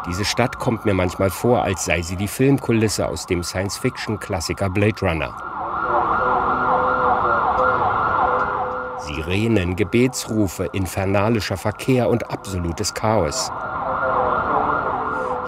Diese 0.07 0.23
Stadt 0.23 0.59
kommt 0.59 0.85
mir 0.85 0.93
manchmal 0.93 1.31
vor, 1.31 1.63
als 1.63 1.85
sei 1.85 2.01
sie 2.03 2.15
die 2.15 2.27
Filmkulisse 2.27 3.07
aus 3.07 3.25
dem 3.25 3.43
Science-Fiction-Klassiker 3.43 4.69
Blade 4.69 5.01
Runner. 5.01 5.35
Sirenen, 8.99 9.75
Gebetsrufe, 9.75 10.69
infernalischer 10.73 11.57
Verkehr 11.57 12.09
und 12.09 12.29
absolutes 12.29 12.93
Chaos. 12.93 13.51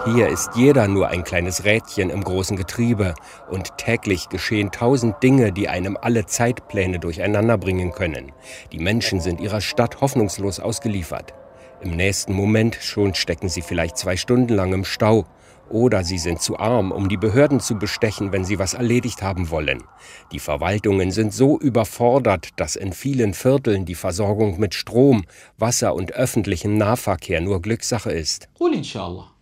Hier 0.04 0.28
ist 0.28 0.50
jeder 0.54 0.88
nur 0.88 1.08
ein 1.08 1.22
kleines 1.22 1.64
Rädchen 1.64 2.10
im 2.10 2.24
großen 2.24 2.56
Getriebe 2.56 3.14
und 3.48 3.76
täglich 3.76 4.28
geschehen 4.28 4.70
tausend 4.70 5.22
Dinge, 5.22 5.52
die 5.52 5.68
einem 5.68 5.98
alle 6.00 6.26
Zeitpläne 6.26 6.98
durcheinanderbringen 6.98 7.92
können. 7.92 8.32
Die 8.72 8.78
Menschen 8.78 9.20
sind 9.20 9.40
ihrer 9.40 9.60
Stadt 9.60 10.00
hoffnungslos 10.00 10.60
ausgeliefert. 10.60 11.34
Im 11.80 11.90
nächsten 11.92 12.32
Moment 12.32 12.76
schon 12.80 13.14
stecken 13.14 13.48
sie 13.48 13.62
vielleicht 13.62 13.96
zwei 13.96 14.16
Stunden 14.16 14.52
lang 14.52 14.72
im 14.72 14.84
Stau 14.84 15.26
oder 15.70 16.02
sie 16.02 16.18
sind 16.18 16.40
zu 16.42 16.58
arm, 16.58 16.92
um 16.92 17.08
die 17.08 17.16
Behörden 17.16 17.60
zu 17.60 17.76
bestechen, 17.76 18.32
wenn 18.32 18.44
sie 18.44 18.58
was 18.58 18.74
erledigt 18.74 19.22
haben 19.22 19.50
wollen. 19.50 19.84
Die 20.32 20.38
Verwaltungen 20.38 21.10
sind 21.10 21.32
so 21.32 21.58
überfordert, 21.58 22.48
dass 22.56 22.74
in 22.74 22.92
vielen 22.92 23.34
Vierteln 23.34 23.84
die 23.84 23.94
Versorgung 23.94 24.58
mit 24.58 24.74
Strom, 24.74 25.24
Wasser 25.56 25.94
und 25.94 26.12
öffentlichem 26.12 26.76
Nahverkehr 26.76 27.40
nur 27.40 27.62
Glückssache 27.62 28.10
ist. 28.10 28.48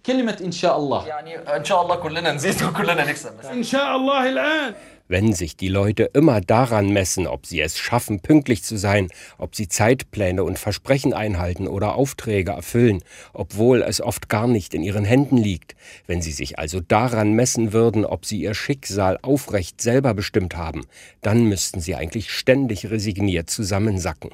كلمة 0.05 0.37
إن 0.43 0.51
شاء 0.51 0.77
الله 0.77 1.07
يعني 1.07 1.35
إن 1.37 1.65
شاء 1.65 1.81
الله 1.81 1.95
كلنا 1.95 2.31
نزيد 2.31 2.63
وكلنا 2.63 3.05
نكسب 3.05 3.31
إن 3.51 3.63
شاء 3.63 3.95
الله 3.95 4.29
الآن 4.29 4.73
wenn 5.11 5.33
sich 5.33 5.57
die 5.57 5.67
Leute 5.67 6.03
immer 6.13 6.39
daran 6.39 6.87
messen, 6.87 7.27
ob 7.27 7.45
sie 7.45 7.59
es 7.59 7.77
schaffen, 7.77 8.21
pünktlich 8.21 8.63
zu 8.63 8.77
sein, 8.77 9.09
ob 9.37 9.57
sie 9.57 9.67
Zeitpläne 9.67 10.41
und 10.45 10.57
Versprechen 10.57 11.13
einhalten 11.13 11.67
oder 11.67 11.95
Aufträge 11.95 12.51
erfüllen, 12.51 13.03
obwohl 13.33 13.81
es 13.81 13.99
oft 13.99 14.29
gar 14.29 14.47
nicht 14.47 14.73
in 14.73 14.83
ihren 14.83 15.03
Händen 15.03 15.35
liegt, 15.35 15.75
wenn 16.07 16.21
sie 16.21 16.31
sich 16.31 16.57
also 16.57 16.79
daran 16.79 17.33
messen 17.33 17.73
würden, 17.73 18.05
ob 18.05 18.25
sie 18.25 18.39
ihr 18.39 18.53
Schicksal 18.53 19.19
aufrecht 19.21 19.81
selber 19.81 20.13
bestimmt 20.13 20.55
haben, 20.55 20.85
dann 21.21 21.43
müssten 21.43 21.81
sie 21.81 21.95
eigentlich 21.95 22.31
ständig 22.31 22.89
resigniert 22.89 23.49
zusammensacken. 23.49 24.31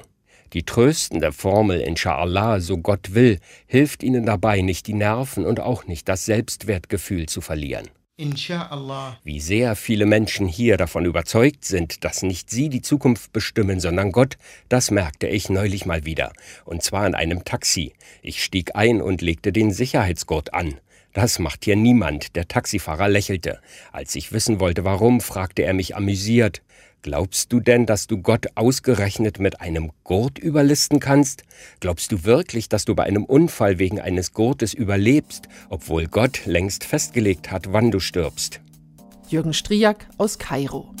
Die 0.53 0.63
tröstende 0.63 1.31
Formel 1.31 1.81
Inshallah, 1.81 2.59
so 2.59 2.77
Gott 2.77 3.15
will, 3.15 3.39
hilft 3.65 4.03
ihnen 4.03 4.25
dabei, 4.27 4.61
nicht 4.61 4.85
die 4.85 4.93
Nerven 4.93 5.45
und 5.45 5.59
auch 5.59 5.87
nicht 5.87 6.07
das 6.07 6.25
Selbstwertgefühl 6.25 7.25
zu 7.25 7.41
verlieren. 7.41 7.89
Inshallah. 8.17 9.17
Wie 9.23 9.39
sehr 9.39 9.75
viele 9.75 10.05
Menschen 10.05 10.47
hier 10.47 10.77
davon 10.77 11.05
überzeugt 11.05 11.65
sind, 11.65 12.03
dass 12.05 12.21
nicht 12.21 12.51
sie 12.51 12.69
die 12.69 12.83
Zukunft 12.83 13.33
bestimmen, 13.33 13.79
sondern 13.79 14.11
Gott, 14.11 14.37
das 14.69 14.91
merkte 14.91 15.25
ich 15.25 15.49
neulich 15.49 15.87
mal 15.87 16.05
wieder. 16.05 16.31
Und 16.65 16.83
zwar 16.83 17.07
in 17.07 17.15
einem 17.15 17.43
Taxi. 17.43 17.93
Ich 18.21 18.43
stieg 18.43 18.75
ein 18.75 19.01
und 19.01 19.23
legte 19.23 19.51
den 19.51 19.71
Sicherheitsgurt 19.71 20.53
an. 20.53 20.79
Das 21.13 21.39
macht 21.39 21.65
hier 21.65 21.75
niemand. 21.75 22.35
Der 22.35 22.47
Taxifahrer 22.47 23.09
lächelte. 23.09 23.59
Als 23.91 24.15
ich 24.15 24.31
wissen 24.31 24.59
wollte, 24.59 24.83
warum, 24.85 25.19
fragte 25.19 25.63
er 25.63 25.73
mich 25.73 25.95
amüsiert. 25.95 26.61
Glaubst 27.03 27.51
du 27.51 27.59
denn, 27.59 27.85
dass 27.85 28.07
du 28.07 28.21
Gott 28.21 28.45
ausgerechnet 28.55 29.37
mit 29.37 29.59
einem 29.59 29.91
Gurt 30.05 30.39
überlisten 30.39 31.01
kannst? 31.01 31.43
Glaubst 31.81 32.13
du 32.13 32.23
wirklich, 32.23 32.69
dass 32.69 32.85
du 32.85 32.95
bei 32.95 33.03
einem 33.03 33.25
Unfall 33.25 33.77
wegen 33.77 33.99
eines 33.99 34.31
Gurtes 34.31 34.73
überlebst, 34.73 35.49
obwohl 35.67 36.07
Gott 36.07 36.45
längst 36.45 36.85
festgelegt 36.85 37.51
hat, 37.51 37.73
wann 37.73 37.91
du 37.91 37.99
stirbst? 37.99 38.61
Jürgen 39.27 39.53
Striak 39.53 40.07
aus 40.17 40.39
Kairo. 40.39 40.95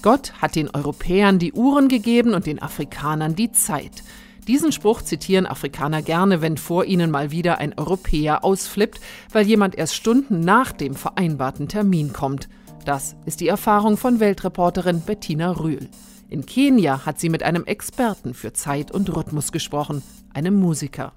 Gott 0.00 0.32
hat 0.40 0.56
den 0.56 0.70
Europäern 0.70 1.38
die 1.38 1.52
Uhren 1.52 1.88
gegeben 1.88 2.32
und 2.32 2.46
den 2.46 2.62
Afrikanern 2.62 3.36
die 3.36 3.52
Zeit. 3.52 4.02
Diesen 4.48 4.72
Spruch 4.72 5.02
zitieren 5.02 5.46
Afrikaner 5.46 6.02
gerne, 6.02 6.42
wenn 6.42 6.56
vor 6.56 6.84
ihnen 6.84 7.12
mal 7.12 7.30
wieder 7.30 7.58
ein 7.58 7.78
Europäer 7.78 8.44
ausflippt, 8.44 9.00
weil 9.30 9.46
jemand 9.46 9.76
erst 9.76 9.94
Stunden 9.94 10.40
nach 10.40 10.72
dem 10.72 10.96
vereinbarten 10.96 11.68
Termin 11.68 12.12
kommt. 12.12 12.48
Das 12.84 13.14
ist 13.24 13.40
die 13.40 13.46
Erfahrung 13.46 13.96
von 13.96 14.18
Weltreporterin 14.18 15.02
Bettina 15.02 15.52
Rühl. 15.52 15.88
In 16.28 16.44
Kenia 16.44 17.06
hat 17.06 17.20
sie 17.20 17.28
mit 17.28 17.44
einem 17.44 17.64
Experten 17.66 18.34
für 18.34 18.52
Zeit 18.52 18.90
und 18.90 19.14
Rhythmus 19.14 19.52
gesprochen, 19.52 20.02
einem 20.34 20.56
Musiker. 20.56 21.12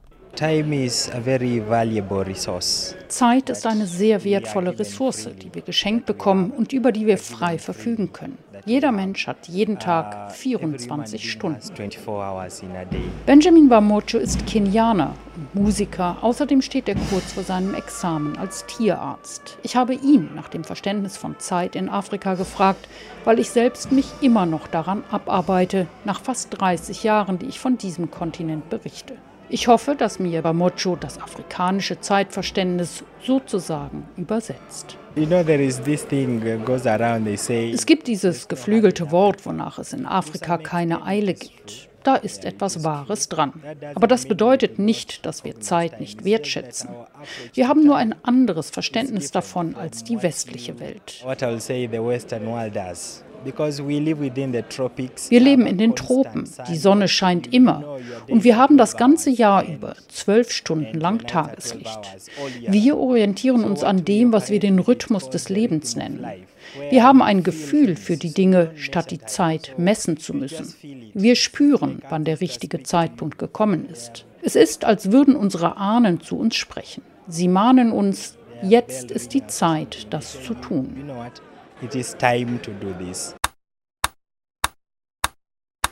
Zeit 3.08 3.50
ist 3.50 3.66
eine 3.66 3.86
sehr 3.88 4.24
wertvolle 4.26 4.78
Ressource, 4.78 5.30
die 5.42 5.56
wir 5.56 5.62
geschenkt 5.62 6.06
bekommen 6.06 6.52
und 6.52 6.74
über 6.74 6.92
die 6.92 7.06
wir 7.06 7.18
frei 7.18 7.58
verfügen 7.58 8.12
können. 8.12 8.38
Jeder 8.66 8.92
Mensch 8.92 9.28
hat 9.28 9.48
jeden 9.48 9.80
Tag 9.80 10.34
24 10.34 11.32
Stunden. 11.32 11.62
Benjamin 13.26 13.70
Bamocho 13.70 14.18
ist 14.18 14.46
Kenianer 14.46 15.14
und 15.38 15.56
Musiker. 15.56 16.18
Außerdem 16.22 16.62
steht 16.62 16.90
er 16.90 16.96
kurz 17.10 17.32
vor 17.32 17.44
seinem 17.44 17.74
Examen 17.74 18.38
als 18.38 18.66
Tierarzt. 18.66 19.58
Ich 19.64 19.78
habe 19.78 19.94
ihn 19.94 20.32
nach 20.36 20.50
dem 20.50 20.66
Verständnis 20.66 21.16
von 21.16 21.40
Zeit 21.40 21.78
in 21.78 21.88
Afrika 21.88 22.34
gefragt, 22.34 22.90
weil 23.24 23.40
ich 23.40 23.52
selbst 23.52 23.94
mich 23.94 24.08
immer 24.20 24.46
noch 24.46 24.68
daran 24.68 25.06
abarbeite, 25.12 25.88
nach 26.04 26.20
fast 26.20 26.60
30 26.60 27.04
Jahren, 27.04 27.40
die 27.40 27.46
ich 27.46 27.60
von 27.60 27.78
diesem 27.78 28.12
Kontinent 28.12 28.70
berichte. 28.70 29.16
Ich 29.48 29.68
hoffe, 29.68 29.96
dass 29.96 30.18
mir 30.20 30.42
Bamocho 30.42 30.96
das 30.96 31.22
afrikanische 31.22 32.00
Zeitverständnis 32.00 33.04
sozusagen 33.22 34.08
übersetzt. 34.18 34.98
Es 35.16 35.30
gibt 37.86 38.08
dieses 38.08 38.48
geflügelte 38.48 39.12
Wort, 39.12 39.46
wonach 39.46 39.78
es 39.80 39.94
in 39.94 40.06
Afrika 40.06 40.58
keine 40.58 41.06
Eile 41.06 41.34
gibt. 41.36 41.90
Da 42.06 42.16
ist 42.16 42.46
etwas 42.46 42.84
Wahres 42.84 43.30
dran. 43.30 43.52
Aber 43.96 44.06
das 44.06 44.28
bedeutet 44.28 44.78
nicht, 44.78 45.26
dass 45.26 45.44
wir 45.44 45.60
Zeit 45.60 46.00
nicht 46.00 46.24
wertschätzen. 46.24 46.90
Wir 47.54 47.68
haben 47.68 47.84
nur 47.84 47.98
ein 47.98 48.16
anderes 48.24 48.70
Verständnis 48.70 49.32
davon 49.32 49.76
als 49.76 50.04
die 50.04 50.22
westliche 50.22 50.80
Welt. 50.80 51.26
Wir 55.30 55.40
leben 55.40 55.66
in 55.66 55.78
den 55.78 55.96
Tropen. 55.96 56.50
Die 56.70 56.78
Sonne 56.78 57.08
scheint 57.08 57.54
immer. 57.54 57.98
Und 58.28 58.44
wir 58.44 58.58
haben 58.58 58.78
das 58.78 58.98
ganze 58.98 59.30
Jahr 59.32 59.66
über 59.66 59.96
zwölf 60.08 60.52
Stunden 60.52 61.00
lang 61.00 61.26
Tageslicht. 61.26 62.00
Wir 62.68 62.98
orientieren 62.98 63.64
uns 63.64 63.84
an 63.84 64.06
dem, 64.06 64.32
was 64.32 64.52
wir 64.52 64.60
den 64.60 64.78
Rhythmus 64.78 65.30
des 65.32 65.50
Lebens 65.50 65.96
nennen. 65.96 66.26
Wir 66.90 67.04
haben 67.04 67.22
ein 67.22 67.44
Gefühl 67.44 67.96
für 67.96 68.18
die 68.18 68.34
Dinge, 68.34 68.72
statt 68.76 69.12
die 69.12 69.20
Zeit 69.20 69.74
messen 69.78 70.18
zu 70.18 70.34
müssen. 70.34 70.74
Wir 71.14 71.36
spüren, 71.36 72.02
wann 72.10 72.26
der 72.26 72.42
richtige 72.42 72.84
Zeitpunkt 72.84 73.38
gekommen 73.38 73.88
ist. 73.90 74.26
Es 74.42 74.56
ist, 74.56 74.86
als 74.86 75.12
würden 75.12 75.36
unsere 75.36 75.78
Ahnen 75.78 76.22
zu 76.22 76.38
uns 76.38 76.56
sprechen. 76.56 77.02
Sie 77.28 77.48
mahnen 77.48 77.92
uns, 77.92 78.38
jetzt 78.62 79.12
ist 79.12 79.34
die 79.34 79.48
Zeit, 79.48 80.08
das 80.12 80.44
zu 80.44 80.54
tun. 80.54 81.10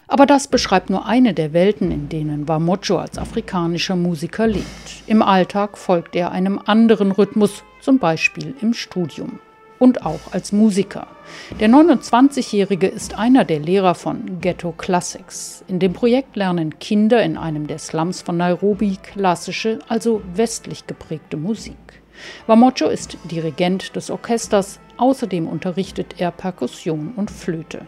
Aber 0.07 0.27
das 0.27 0.47
beschreibt 0.47 0.91
nur 0.91 1.07
eine 1.07 1.33
der 1.33 1.53
Welten, 1.53 1.89
in 1.89 2.07
denen 2.09 2.47
Wamocho 2.47 2.97
als 2.97 3.17
afrikanischer 3.17 3.95
Musiker 3.95 4.45
lebt. 4.45 5.03
Im 5.07 5.23
Alltag 5.23 5.77
folgt 5.77 6.15
er 6.15 6.31
einem 6.31 6.59
anderen 6.63 7.11
Rhythmus, 7.11 7.63
zum 7.81 7.97
Beispiel 7.97 8.53
im 8.61 8.73
Studium. 8.73 9.39
Und 9.79 10.05
auch 10.05 10.31
als 10.31 10.51
Musiker. 10.51 11.07
Der 11.59 11.69
29-Jährige 11.69 12.87
ist 12.87 13.17
einer 13.17 13.43
der 13.43 13.59
Lehrer 13.59 13.95
von 13.95 14.39
Ghetto 14.39 14.71
Classics. 14.71 15.63
In 15.67 15.79
dem 15.79 15.93
Projekt 15.93 16.35
lernen 16.35 16.79
Kinder 16.79 17.21
in 17.23 17.37
einem 17.37 17.67
der 17.67 17.79
Slums 17.79 18.21
von 18.21 18.37
Nairobi 18.37 18.97
klassische, 19.01 19.79
also 19.87 20.21
westlich 20.35 20.87
geprägte 20.87 21.37
Musik. 21.37 21.75
Wamocho 22.47 22.87
ist 22.87 23.17
Dirigent 23.29 23.95
des 23.95 24.09
Orchesters, 24.09 24.79
Außerdem 25.03 25.49
unterrichtet 25.49 26.15
er 26.19 26.31
Perkussion 26.31 27.11
und 27.17 27.29
Flöte. 27.29 27.81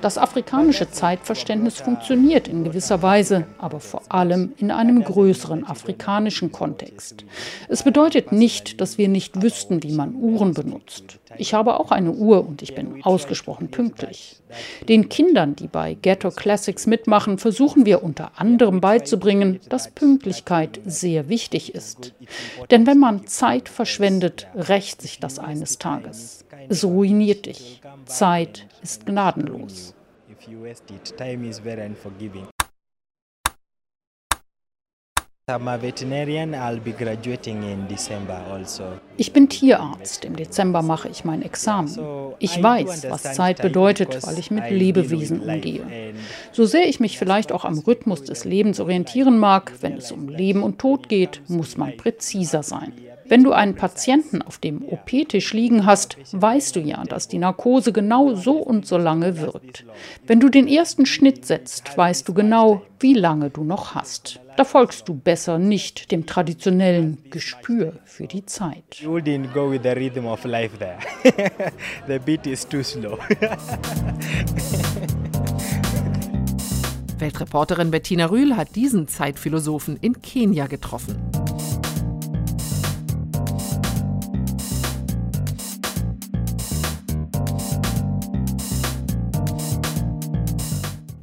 Das 0.00 0.16
afrikanische 0.16 0.88
Zeitverständnis 0.88 1.80
funktioniert 1.80 2.46
in 2.46 2.62
gewisser 2.62 3.02
Weise, 3.02 3.48
aber 3.58 3.80
vor 3.80 4.02
allem 4.08 4.52
in 4.58 4.70
einem 4.70 5.02
größeren 5.02 5.66
afrikanischen 5.66 6.52
Kontext. 6.52 7.24
Es 7.68 7.82
bedeutet 7.82 8.30
nicht, 8.30 8.80
dass 8.80 8.98
wir 8.98 9.08
nicht 9.08 9.42
wüssten, 9.42 9.82
wie 9.82 9.90
man 9.90 10.14
Uhren 10.14 10.54
benutzt. 10.54 11.18
Ich 11.38 11.54
habe 11.54 11.80
auch 11.80 11.90
eine 11.90 12.12
Uhr 12.12 12.46
und 12.46 12.62
ich 12.62 12.74
bin 12.74 13.02
ausgesprochen 13.02 13.70
pünktlich. 13.70 14.36
Den 14.88 15.08
Kindern, 15.08 15.56
die 15.56 15.66
bei 15.66 15.94
Ghetto 15.94 16.30
Classics 16.30 16.86
mitmachen, 16.86 17.38
versuchen 17.38 17.86
wir 17.86 18.02
unter 18.02 18.32
anderem 18.36 18.80
beizubringen, 18.80 19.60
dass 19.68 19.90
Pünktlichkeit 19.90 20.80
sehr 20.84 21.28
wichtig 21.28 21.74
ist. 21.74 22.12
Denn 22.70 22.86
wenn 22.86 22.98
man 22.98 23.26
Zeit 23.26 23.68
verschwendet, 23.68 24.46
rächt 24.54 25.00
sich 25.00 25.20
das 25.20 25.31
eines 25.38 25.78
Tages. 25.78 26.44
Es 26.68 26.84
ruiniert 26.84 27.46
dich. 27.46 27.80
Zeit 28.06 28.66
ist 28.82 29.06
gnadenlos. 29.06 29.94
Also. 38.48 38.84
Ich 39.16 39.32
bin 39.32 39.48
Tierarzt. 39.48 40.24
Im 40.24 40.36
Dezember 40.36 40.82
mache 40.82 41.08
ich 41.08 41.24
mein 41.24 41.42
Examen. 41.42 41.90
Ich 42.38 42.62
weiß, 42.62 43.10
was 43.10 43.34
Zeit 43.34 43.60
bedeutet, 43.60 44.24
weil 44.24 44.38
ich 44.38 44.52
mit 44.52 44.70
Lebewesen 44.70 45.40
umgehe. 45.40 46.14
So 46.52 46.64
sehr 46.64 46.88
ich 46.88 47.00
mich 47.00 47.18
vielleicht 47.18 47.50
auch 47.50 47.64
am 47.64 47.80
Rhythmus 47.80 48.22
des 48.22 48.44
Lebens 48.44 48.78
orientieren 48.78 49.36
mag, 49.36 49.72
wenn 49.80 49.94
es 49.94 50.12
um 50.12 50.28
Leben 50.28 50.62
und 50.62 50.78
Tod 50.78 51.08
geht, 51.08 51.42
muss 51.48 51.76
man 51.76 51.96
präziser 51.96 52.62
sein. 52.62 52.92
Wenn 53.24 53.42
du 53.42 53.52
einen 53.52 53.74
Patienten 53.74 54.42
auf 54.42 54.58
dem 54.58 54.84
OP-Tisch 54.84 55.54
liegen 55.54 55.86
hast, 55.86 56.18
weißt 56.32 56.76
du 56.76 56.80
ja, 56.80 57.02
dass 57.02 57.26
die 57.26 57.38
Narkose 57.38 57.92
genau 57.92 58.34
so 58.34 58.58
und 58.58 58.86
so 58.86 58.96
lange 58.96 59.40
wirkt. 59.40 59.86
Wenn 60.24 60.38
du 60.38 60.50
den 60.50 60.68
ersten 60.68 61.04
Schnitt 61.04 61.46
setzt, 61.46 61.96
weißt 61.98 62.28
du 62.28 62.34
genau, 62.34 62.82
wie 63.00 63.14
lange 63.14 63.50
du 63.50 63.64
noch 63.64 63.96
hast. 63.96 64.38
Da 64.56 64.64
folgst 64.64 65.08
du 65.08 65.14
besser 65.14 65.58
nicht 65.58 66.12
dem 66.12 66.26
traditionellen 66.26 67.30
Gespür 67.30 67.94
für 68.04 68.26
die 68.26 68.44
Zeit. 68.44 69.00
You 69.00 69.16
didn't 69.16 69.54
go 69.54 69.70
with 69.70 69.82
the 69.82 69.90
rhythm 69.90 70.26
of 70.26 70.44
life 70.44 70.76
there. 70.78 70.98
the 72.06 72.18
beat 72.18 72.46
is 72.46 72.68
too 72.68 72.82
slow. 72.82 73.18
Weltreporterin 77.18 77.90
Bettina 77.90 78.26
Rühl 78.26 78.54
hat 78.56 78.74
diesen 78.74 79.08
Zeitphilosophen 79.08 79.96
in 79.96 80.20
Kenia 80.20 80.66
getroffen. 80.66 81.16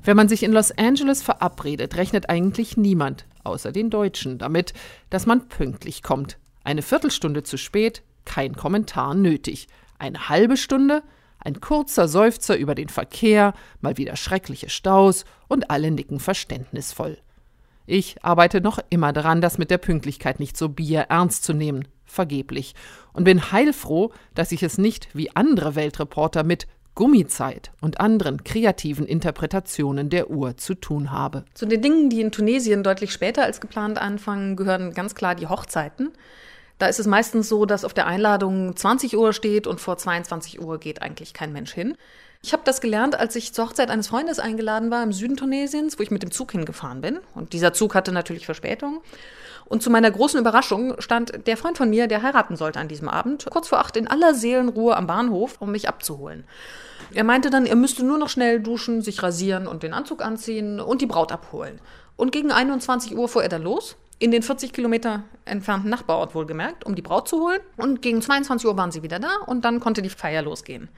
Wenn 0.10 0.18
man 0.18 0.28
sich 0.28 0.42
in 0.42 0.54
Los 0.54 0.72
Angeles 0.72 1.22
verabredet, 1.22 1.96
rechnet 1.96 2.32
eigentlich 2.32 2.78
niemand, 2.78 3.28
außer 3.44 3.72
den 3.72 3.92
Deutschen, 3.92 4.40
damit, 4.40 4.74
dass 5.12 5.28
man 5.28 5.48
pünktlich 5.50 6.02
kommt. 6.02 6.40
Eine 6.64 6.82
Viertelstunde 6.82 7.44
zu 7.44 7.58
spät, 7.58 8.02
kein 8.26 8.56
Kommentar 8.56 9.14
nötig. 9.14 9.68
Eine 10.00 10.28
halbe 10.28 10.58
Stunde, 10.58 11.04
ein 11.38 11.62
kurzer 11.62 12.08
Seufzer 12.08 12.58
über 12.58 12.74
den 12.74 12.90
Verkehr, 12.90 13.54
mal 13.82 13.98
wieder 13.98 14.16
schreckliche 14.16 14.70
Staus 14.70 15.26
und 15.48 15.70
alle 15.70 15.92
nicken 15.92 16.20
verständnisvoll. 16.20 17.20
Ich 17.86 18.16
arbeite 18.24 18.62
noch 18.62 18.80
immer 18.90 19.14
daran, 19.14 19.42
das 19.42 19.60
mit 19.60 19.70
der 19.70 19.78
Pünktlichkeit 19.78 20.40
nicht 20.40 20.58
so 20.58 20.70
bier 20.70 21.02
ernst 21.02 21.44
zu 21.44 21.54
nehmen, 21.54 21.88
vergeblich, 22.06 22.74
und 23.14 23.26
bin 23.26 23.52
heilfroh, 23.52 24.12
dass 24.34 24.54
ich 24.54 24.64
es 24.64 24.80
nicht 24.80 25.08
wie 25.14 25.36
andere 25.36 25.76
Weltreporter 25.76 26.44
mit 26.44 26.66
Gummizeit 27.00 27.72
und 27.80 28.02
anderen 28.02 28.44
kreativen 28.44 29.06
Interpretationen 29.06 30.10
der 30.10 30.30
Uhr 30.30 30.58
zu 30.58 30.76
tun 30.76 31.12
habe. 31.12 31.46
Zu 31.54 31.66
den 31.66 31.82
Dingen, 31.82 32.10
die 32.10 32.20
in 32.20 32.34
Tunesien 32.34 32.84
deutlich 32.84 33.14
später 33.14 33.44
als 33.44 33.62
geplant 33.62 33.98
anfangen, 33.98 34.58
gehören 34.58 34.94
ganz 34.94 35.16
klar 35.16 35.34
die 35.34 35.48
Hochzeiten. 35.48 36.12
Da 36.78 36.88
ist 36.88 37.00
es 37.00 37.08
meistens 37.08 37.48
so, 37.48 37.66
dass 37.66 37.86
auf 37.86 37.94
der 37.94 38.06
Einladung 38.06 38.76
20 38.76 39.16
Uhr 39.16 39.32
steht 39.32 39.66
und 39.66 39.80
vor 39.80 39.98
22 39.98 40.62
Uhr 40.62 40.78
geht 40.78 41.02
eigentlich 41.02 41.34
kein 41.34 41.54
Mensch 41.54 41.72
hin. 41.74 41.96
Ich 42.44 42.52
habe 42.52 42.64
das 42.66 42.82
gelernt, 42.82 43.18
als 43.18 43.34
ich 43.38 43.54
zur 43.54 43.68
Hochzeit 43.68 43.90
eines 43.90 44.10
Freundes 44.10 44.38
eingeladen 44.38 44.92
war 44.92 45.02
im 45.02 45.14
Süden 45.14 45.38
Tunesiens, 45.38 45.98
wo 45.98 46.04
ich 46.04 46.12
mit 46.12 46.22
dem 46.22 46.32
Zug 46.32 46.52
hingefahren 46.52 47.00
bin. 47.00 47.20
Und 47.34 47.54
dieser 47.54 47.72
Zug 47.72 47.96
hatte 47.96 48.12
natürlich 48.12 48.46
Verspätung. 48.46 49.02
Und 49.70 49.84
zu 49.84 49.92
meiner 49.92 50.10
großen 50.10 50.40
Überraschung 50.40 51.00
stand 51.00 51.48
der 51.48 51.56
Freund 51.56 51.78
von 51.78 51.92
mir, 51.92 52.08
der 52.08 52.24
heiraten 52.24 52.56
sollte 52.56 52.80
an 52.80 52.88
diesem 52.88 53.08
Abend, 53.08 53.46
kurz 53.52 53.68
vor 53.68 53.80
acht 53.80 53.96
in 53.96 54.08
aller 54.08 54.34
Seelenruhe 54.34 54.98
am 54.98 55.06
Bahnhof, 55.06 55.58
um 55.62 55.72
mich 55.72 55.88
abzuholen. 55.88 56.44
Er 57.14 57.24
meinte 57.24 57.52
dann, 57.52 57.68
er 57.68 57.76
müsste 57.76 58.04
nur 58.04 58.18
noch 58.18 58.30
schnell 58.30 58.60
duschen, 58.60 59.02
sich 59.02 59.22
rasieren 59.22 59.68
und 59.68 59.84
den 59.84 59.94
Anzug 59.94 60.24
anziehen 60.24 60.80
und 60.80 61.02
die 61.02 61.06
Braut 61.06 61.32
abholen. 61.32 61.80
Und 62.18 62.32
gegen 62.32 62.52
21 62.52 63.16
Uhr 63.16 63.30
fuhr 63.30 63.44
er 63.44 63.50
dann 63.50 63.62
los, 63.62 63.96
in 64.18 64.32
den 64.32 64.44
40 64.44 64.74
Kilometer 64.74 65.24
entfernten 65.46 65.90
Nachbarort 65.90 66.36
wohlgemerkt, 66.36 66.86
um 66.86 66.96
die 66.96 67.02
Braut 67.02 67.28
zu 67.28 67.40
holen. 67.40 67.62
Und 67.78 68.02
gegen 68.02 68.22
22 68.22 68.68
Uhr 68.68 68.76
waren 68.76 68.92
sie 68.92 69.04
wieder 69.04 69.20
da 69.20 69.38
und 69.46 69.66
dann 69.66 69.80
konnte 69.80 70.02
die 70.02 70.10
Feier 70.10 70.42
losgehen. 70.42 70.90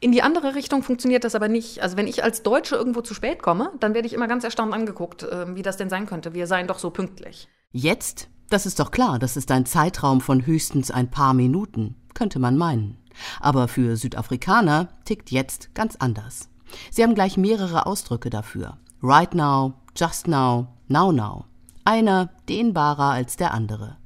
In 0.00 0.10
die 0.10 0.22
andere 0.22 0.54
Richtung 0.54 0.82
funktioniert 0.82 1.24
das 1.24 1.34
aber 1.34 1.48
nicht. 1.48 1.82
Also 1.82 1.98
wenn 1.98 2.06
ich 2.06 2.24
als 2.24 2.42
Deutsche 2.42 2.74
irgendwo 2.74 3.02
zu 3.02 3.12
spät 3.12 3.42
komme, 3.42 3.72
dann 3.78 3.92
werde 3.92 4.08
ich 4.08 4.14
immer 4.14 4.26
ganz 4.26 4.42
erstaunt 4.42 4.72
angeguckt, 4.72 5.22
äh, 5.22 5.54
wie 5.54 5.62
das 5.62 5.76
denn 5.76 5.90
sein 5.90 6.06
könnte. 6.06 6.32
Wir 6.32 6.46
seien 6.46 6.66
doch 6.66 6.78
so 6.78 6.90
pünktlich. 6.90 7.48
Jetzt? 7.72 8.28
Das 8.48 8.66
ist 8.66 8.80
doch 8.80 8.90
klar, 8.90 9.20
das 9.20 9.36
ist 9.36 9.52
ein 9.52 9.64
Zeitraum 9.64 10.20
von 10.20 10.44
höchstens 10.44 10.90
ein 10.90 11.08
paar 11.08 11.34
Minuten, 11.34 11.94
könnte 12.14 12.40
man 12.40 12.56
meinen. 12.56 12.98
Aber 13.38 13.68
für 13.68 13.96
Südafrikaner 13.96 14.88
tickt 15.04 15.30
jetzt 15.30 15.72
ganz 15.72 15.94
anders. 15.94 16.48
Sie 16.90 17.04
haben 17.04 17.14
gleich 17.14 17.36
mehrere 17.36 17.86
Ausdrücke 17.86 18.28
dafür. 18.28 18.78
Right 19.04 19.36
now, 19.36 19.74
just 19.94 20.26
now, 20.26 20.66
now 20.88 21.12
now. 21.12 21.44
Einer 21.84 22.30
dehnbarer 22.48 23.10
als 23.10 23.36
der 23.36 23.54
andere. 23.54 23.98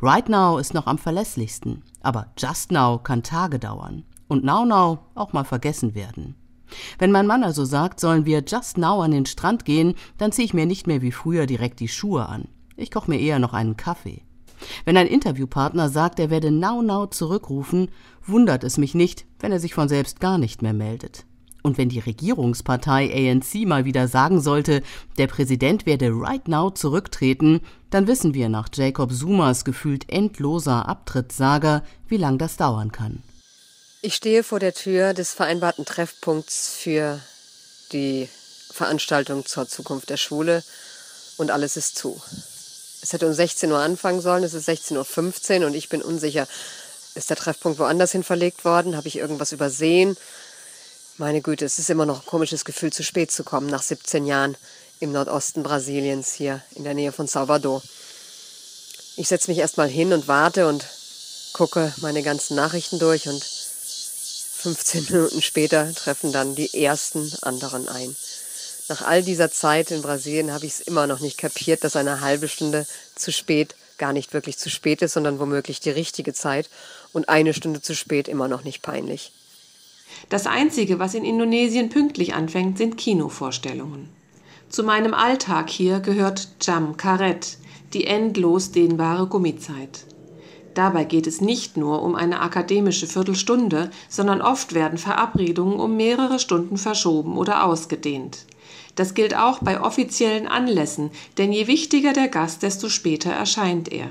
Right 0.00 0.28
now 0.28 0.58
ist 0.58 0.72
noch 0.72 0.86
am 0.86 0.98
verlässlichsten, 0.98 1.82
aber 2.00 2.28
just 2.38 2.70
now 2.70 2.98
kann 2.98 3.24
Tage 3.24 3.58
dauern. 3.58 4.04
Und 4.28 4.44
now 4.44 4.64
now 4.64 5.00
auch 5.16 5.32
mal 5.32 5.44
vergessen 5.44 5.96
werden. 5.96 6.36
Wenn 7.00 7.10
mein 7.10 7.26
Mann 7.26 7.42
also 7.42 7.64
sagt, 7.64 7.98
sollen 7.98 8.26
wir 8.26 8.44
just 8.46 8.78
now 8.78 9.02
an 9.02 9.10
den 9.10 9.26
Strand 9.26 9.64
gehen, 9.64 9.94
dann 10.18 10.30
ziehe 10.30 10.44
ich 10.44 10.54
mir 10.54 10.66
nicht 10.66 10.86
mehr 10.86 11.02
wie 11.02 11.12
früher 11.12 11.46
direkt 11.46 11.80
die 11.80 11.88
Schuhe 11.88 12.28
an. 12.28 12.46
Ich 12.78 12.92
koche 12.92 13.10
mir 13.10 13.18
eher 13.18 13.40
noch 13.40 13.54
einen 13.54 13.76
Kaffee. 13.76 14.22
Wenn 14.84 14.96
ein 14.96 15.08
Interviewpartner 15.08 15.88
sagt, 15.88 16.20
er 16.20 16.30
werde 16.30 16.52
now 16.52 17.06
zurückrufen, 17.06 17.90
wundert 18.24 18.62
es 18.62 18.78
mich 18.78 18.94
nicht, 18.94 19.26
wenn 19.40 19.50
er 19.50 19.58
sich 19.58 19.74
von 19.74 19.88
selbst 19.88 20.20
gar 20.20 20.38
nicht 20.38 20.62
mehr 20.62 20.72
meldet. 20.72 21.24
Und 21.64 21.76
wenn 21.76 21.88
die 21.88 21.98
Regierungspartei 21.98 23.12
ANC 23.12 23.66
mal 23.66 23.84
wieder 23.84 24.06
sagen 24.06 24.40
sollte, 24.40 24.82
der 25.18 25.26
Präsident 25.26 25.86
werde 25.86 26.10
right 26.12 26.46
now 26.46 26.70
zurücktreten, 26.70 27.62
dann 27.90 28.06
wissen 28.06 28.32
wir 28.32 28.48
nach 28.48 28.68
Jacob 28.72 29.12
Zumas 29.12 29.64
gefühlt 29.64 30.08
endloser 30.08 30.88
Abtrittssaga, 30.88 31.82
wie 32.06 32.16
lang 32.16 32.38
das 32.38 32.56
dauern 32.56 32.92
kann. 32.92 33.24
Ich 34.02 34.14
stehe 34.14 34.44
vor 34.44 34.60
der 34.60 34.72
Tür 34.72 35.14
des 35.14 35.32
vereinbarten 35.32 35.84
Treffpunkts 35.84 36.76
für 36.78 37.18
die 37.92 38.28
Veranstaltung 38.70 39.44
zur 39.44 39.66
Zukunft 39.66 40.10
der 40.10 40.16
Schule 40.16 40.62
und 41.38 41.50
alles 41.50 41.76
ist 41.76 41.96
zu. 41.96 42.20
Es 43.08 43.14
hätte 43.14 43.26
um 43.26 43.32
16 43.32 43.72
Uhr 43.72 43.78
anfangen 43.78 44.20
sollen, 44.20 44.44
es 44.44 44.52
ist 44.52 44.68
16.15 44.68 45.60
Uhr 45.60 45.68
und 45.68 45.74
ich 45.74 45.88
bin 45.88 46.02
unsicher. 46.02 46.46
Ist 47.14 47.30
der 47.30 47.38
Treffpunkt 47.38 47.78
woanders 47.78 48.12
hin 48.12 48.22
verlegt 48.22 48.66
worden? 48.66 48.98
Habe 48.98 49.08
ich 49.08 49.16
irgendwas 49.16 49.52
übersehen? 49.52 50.14
Meine 51.16 51.40
Güte, 51.40 51.64
es 51.64 51.78
ist 51.78 51.88
immer 51.88 52.04
noch 52.04 52.20
ein 52.20 52.26
komisches 52.26 52.66
Gefühl, 52.66 52.92
zu 52.92 53.02
spät 53.02 53.30
zu 53.32 53.44
kommen, 53.44 53.66
nach 53.66 53.80
17 53.80 54.26
Jahren 54.26 54.58
im 55.00 55.12
Nordosten 55.12 55.62
Brasiliens, 55.62 56.34
hier 56.34 56.60
in 56.74 56.84
der 56.84 56.92
Nähe 56.92 57.10
von 57.10 57.26
Salvador. 57.26 57.82
Ich 59.16 59.28
setze 59.28 59.50
mich 59.50 59.56
erstmal 59.56 59.88
hin 59.88 60.12
und 60.12 60.28
warte 60.28 60.68
und 60.68 60.84
gucke 61.54 61.94
meine 62.02 62.22
ganzen 62.22 62.56
Nachrichten 62.56 62.98
durch 62.98 63.26
und 63.26 63.42
15 63.42 65.06
Minuten 65.08 65.40
später 65.40 65.94
treffen 65.94 66.30
dann 66.30 66.54
die 66.54 66.84
ersten 66.84 67.32
anderen 67.40 67.88
ein. 67.88 68.14
Nach 68.88 69.02
all 69.02 69.22
dieser 69.22 69.50
Zeit 69.50 69.90
in 69.90 70.00
Brasilien 70.00 70.52
habe 70.52 70.64
ich 70.64 70.72
es 70.72 70.80
immer 70.80 71.06
noch 71.06 71.20
nicht 71.20 71.36
kapiert, 71.36 71.84
dass 71.84 71.94
eine 71.94 72.22
halbe 72.22 72.48
Stunde 72.48 72.86
zu 73.14 73.32
spät 73.32 73.74
gar 73.98 74.12
nicht 74.14 74.32
wirklich 74.32 74.56
zu 74.56 74.70
spät 74.70 75.02
ist, 75.02 75.12
sondern 75.12 75.40
womöglich 75.40 75.80
die 75.80 75.90
richtige 75.90 76.32
Zeit 76.32 76.70
und 77.12 77.28
eine 77.28 77.52
Stunde 77.52 77.82
zu 77.82 77.94
spät 77.94 78.28
immer 78.28 78.48
noch 78.48 78.64
nicht 78.64 78.80
peinlich. 78.80 79.32
Das 80.30 80.46
Einzige, 80.46 80.98
was 80.98 81.14
in 81.14 81.24
Indonesien 81.24 81.90
pünktlich 81.90 82.32
anfängt, 82.32 82.78
sind 82.78 82.96
Kinovorstellungen. 82.96 84.08
Zu 84.70 84.84
meinem 84.84 85.12
Alltag 85.12 85.68
hier 85.68 86.00
gehört 86.00 86.48
Jam 86.62 86.96
Karet, 86.96 87.58
die 87.92 88.06
endlos 88.06 88.72
dehnbare 88.72 89.26
Gummizeit. 89.26 90.04
Dabei 90.74 91.04
geht 91.04 91.26
es 91.26 91.40
nicht 91.40 91.76
nur 91.76 92.02
um 92.02 92.14
eine 92.14 92.40
akademische 92.40 93.06
Viertelstunde, 93.06 93.90
sondern 94.08 94.40
oft 94.40 94.74
werden 94.74 94.96
Verabredungen 94.96 95.80
um 95.80 95.96
mehrere 95.96 96.38
Stunden 96.38 96.78
verschoben 96.78 97.36
oder 97.36 97.64
ausgedehnt. 97.64 98.46
Das 98.98 99.14
gilt 99.14 99.36
auch 99.36 99.60
bei 99.60 99.80
offiziellen 99.80 100.48
Anlässen, 100.48 101.12
denn 101.38 101.52
je 101.52 101.68
wichtiger 101.68 102.12
der 102.12 102.26
Gast, 102.26 102.64
desto 102.64 102.88
später 102.88 103.30
erscheint 103.30 103.92
er. 103.92 104.08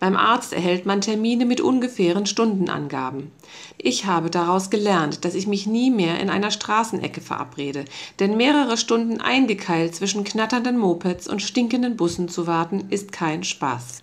Beim 0.00 0.18
Arzt 0.18 0.52
erhält 0.52 0.84
man 0.84 1.00
Termine 1.00 1.46
mit 1.46 1.62
ungefähren 1.62 2.26
Stundenangaben. 2.26 3.32
Ich 3.78 4.04
habe 4.04 4.28
daraus 4.28 4.68
gelernt, 4.68 5.24
dass 5.24 5.34
ich 5.34 5.46
mich 5.46 5.66
nie 5.66 5.90
mehr 5.90 6.20
in 6.20 6.28
einer 6.28 6.50
Straßenecke 6.50 7.22
verabrede, 7.22 7.86
denn 8.20 8.36
mehrere 8.36 8.76
Stunden 8.76 9.22
eingekeilt 9.22 9.94
zwischen 9.94 10.24
knatternden 10.24 10.76
Mopeds 10.76 11.26
und 11.26 11.40
stinkenden 11.40 11.96
Bussen 11.96 12.28
zu 12.28 12.46
warten, 12.46 12.84
ist 12.90 13.12
kein 13.12 13.44
Spaß. 13.44 14.02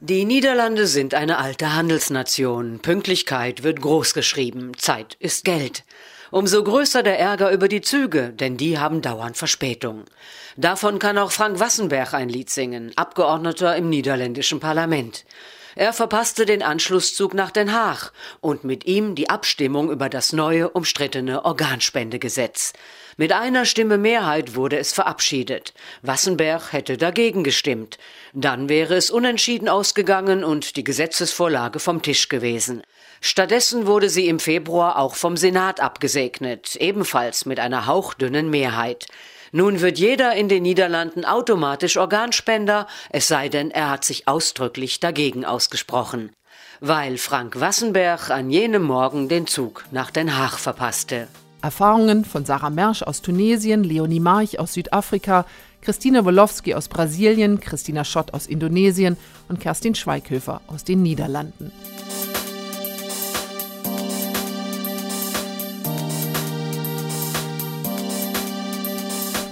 Die 0.00 0.24
Niederlande 0.24 0.88
sind 0.88 1.14
eine 1.14 1.38
alte 1.38 1.76
Handelsnation. 1.76 2.80
Pünktlichkeit 2.80 3.62
wird 3.62 3.80
großgeschrieben. 3.80 4.76
Zeit 4.76 5.16
ist 5.20 5.44
Geld. 5.44 5.84
Umso 6.30 6.62
größer 6.62 7.02
der 7.02 7.18
Ärger 7.18 7.50
über 7.50 7.66
die 7.68 7.80
Züge, 7.80 8.30
denn 8.30 8.56
die 8.56 8.78
haben 8.78 9.02
dauernd 9.02 9.36
Verspätung. 9.36 10.04
Davon 10.56 10.98
kann 10.98 11.18
auch 11.18 11.32
Frank 11.32 11.58
Wassenberg 11.58 12.14
ein 12.14 12.28
Lied 12.28 12.50
singen, 12.50 12.92
Abgeordneter 12.96 13.74
im 13.76 13.88
niederländischen 13.88 14.60
Parlament. 14.60 15.24
Er 15.76 15.92
verpasste 15.92 16.46
den 16.46 16.62
Anschlusszug 16.62 17.32
nach 17.32 17.50
Den 17.50 17.72
Haag 17.72 18.12
und 18.40 18.64
mit 18.64 18.86
ihm 18.86 19.14
die 19.14 19.30
Abstimmung 19.30 19.90
über 19.90 20.08
das 20.08 20.32
neue 20.32 20.68
umstrittene 20.68 21.44
Organspendegesetz. 21.44 22.72
Mit 23.16 23.32
einer 23.32 23.64
Stimme 23.64 23.96
Mehrheit 23.96 24.54
wurde 24.54 24.78
es 24.78 24.92
verabschiedet. 24.92 25.74
Wassenberg 26.02 26.72
hätte 26.72 26.96
dagegen 26.96 27.44
gestimmt. 27.44 27.98
Dann 28.32 28.68
wäre 28.68 28.94
es 28.94 29.10
unentschieden 29.10 29.68
ausgegangen 29.68 30.42
und 30.42 30.76
die 30.76 30.84
Gesetzesvorlage 30.84 31.78
vom 31.78 32.02
Tisch 32.02 32.28
gewesen. 32.28 32.82
Stattdessen 33.20 33.86
wurde 33.86 34.08
sie 34.08 34.28
im 34.28 34.38
Februar 34.38 34.98
auch 34.98 35.14
vom 35.14 35.36
Senat 35.36 35.80
abgesegnet, 35.80 36.76
ebenfalls 36.76 37.44
mit 37.44 37.60
einer 37.60 37.86
hauchdünnen 37.86 38.48
Mehrheit. 38.48 39.06
Nun 39.52 39.80
wird 39.80 39.98
jeder 39.98 40.34
in 40.34 40.48
den 40.48 40.62
Niederlanden 40.62 41.24
automatisch 41.24 41.96
Organspender, 41.96 42.86
es 43.10 43.28
sei 43.28 43.48
denn, 43.48 43.70
er 43.70 43.90
hat 43.90 44.04
sich 44.04 44.26
ausdrücklich 44.26 45.00
dagegen 45.00 45.44
ausgesprochen. 45.44 46.30
Weil 46.80 47.18
Frank 47.18 47.60
Wassenberg 47.60 48.30
an 48.30 48.48
jenem 48.48 48.84
Morgen 48.84 49.28
den 49.28 49.46
Zug 49.46 49.84
nach 49.90 50.10
Den 50.10 50.38
Haag 50.38 50.58
verpasste. 50.58 51.28
Erfahrungen 51.60 52.24
von 52.24 52.46
Sarah 52.46 52.70
Mersch 52.70 53.02
aus 53.02 53.20
Tunesien, 53.20 53.84
Leonie 53.84 54.20
March 54.20 54.58
aus 54.58 54.72
Südafrika, 54.72 55.44
Christine 55.82 56.24
Wolowski 56.24 56.74
aus 56.74 56.88
Brasilien, 56.88 57.60
Christina 57.60 58.04
Schott 58.04 58.32
aus 58.32 58.46
Indonesien 58.46 59.18
und 59.48 59.60
Kerstin 59.60 59.94
Schweighöfer 59.94 60.62
aus 60.68 60.84
den 60.84 61.02
Niederlanden. 61.02 61.70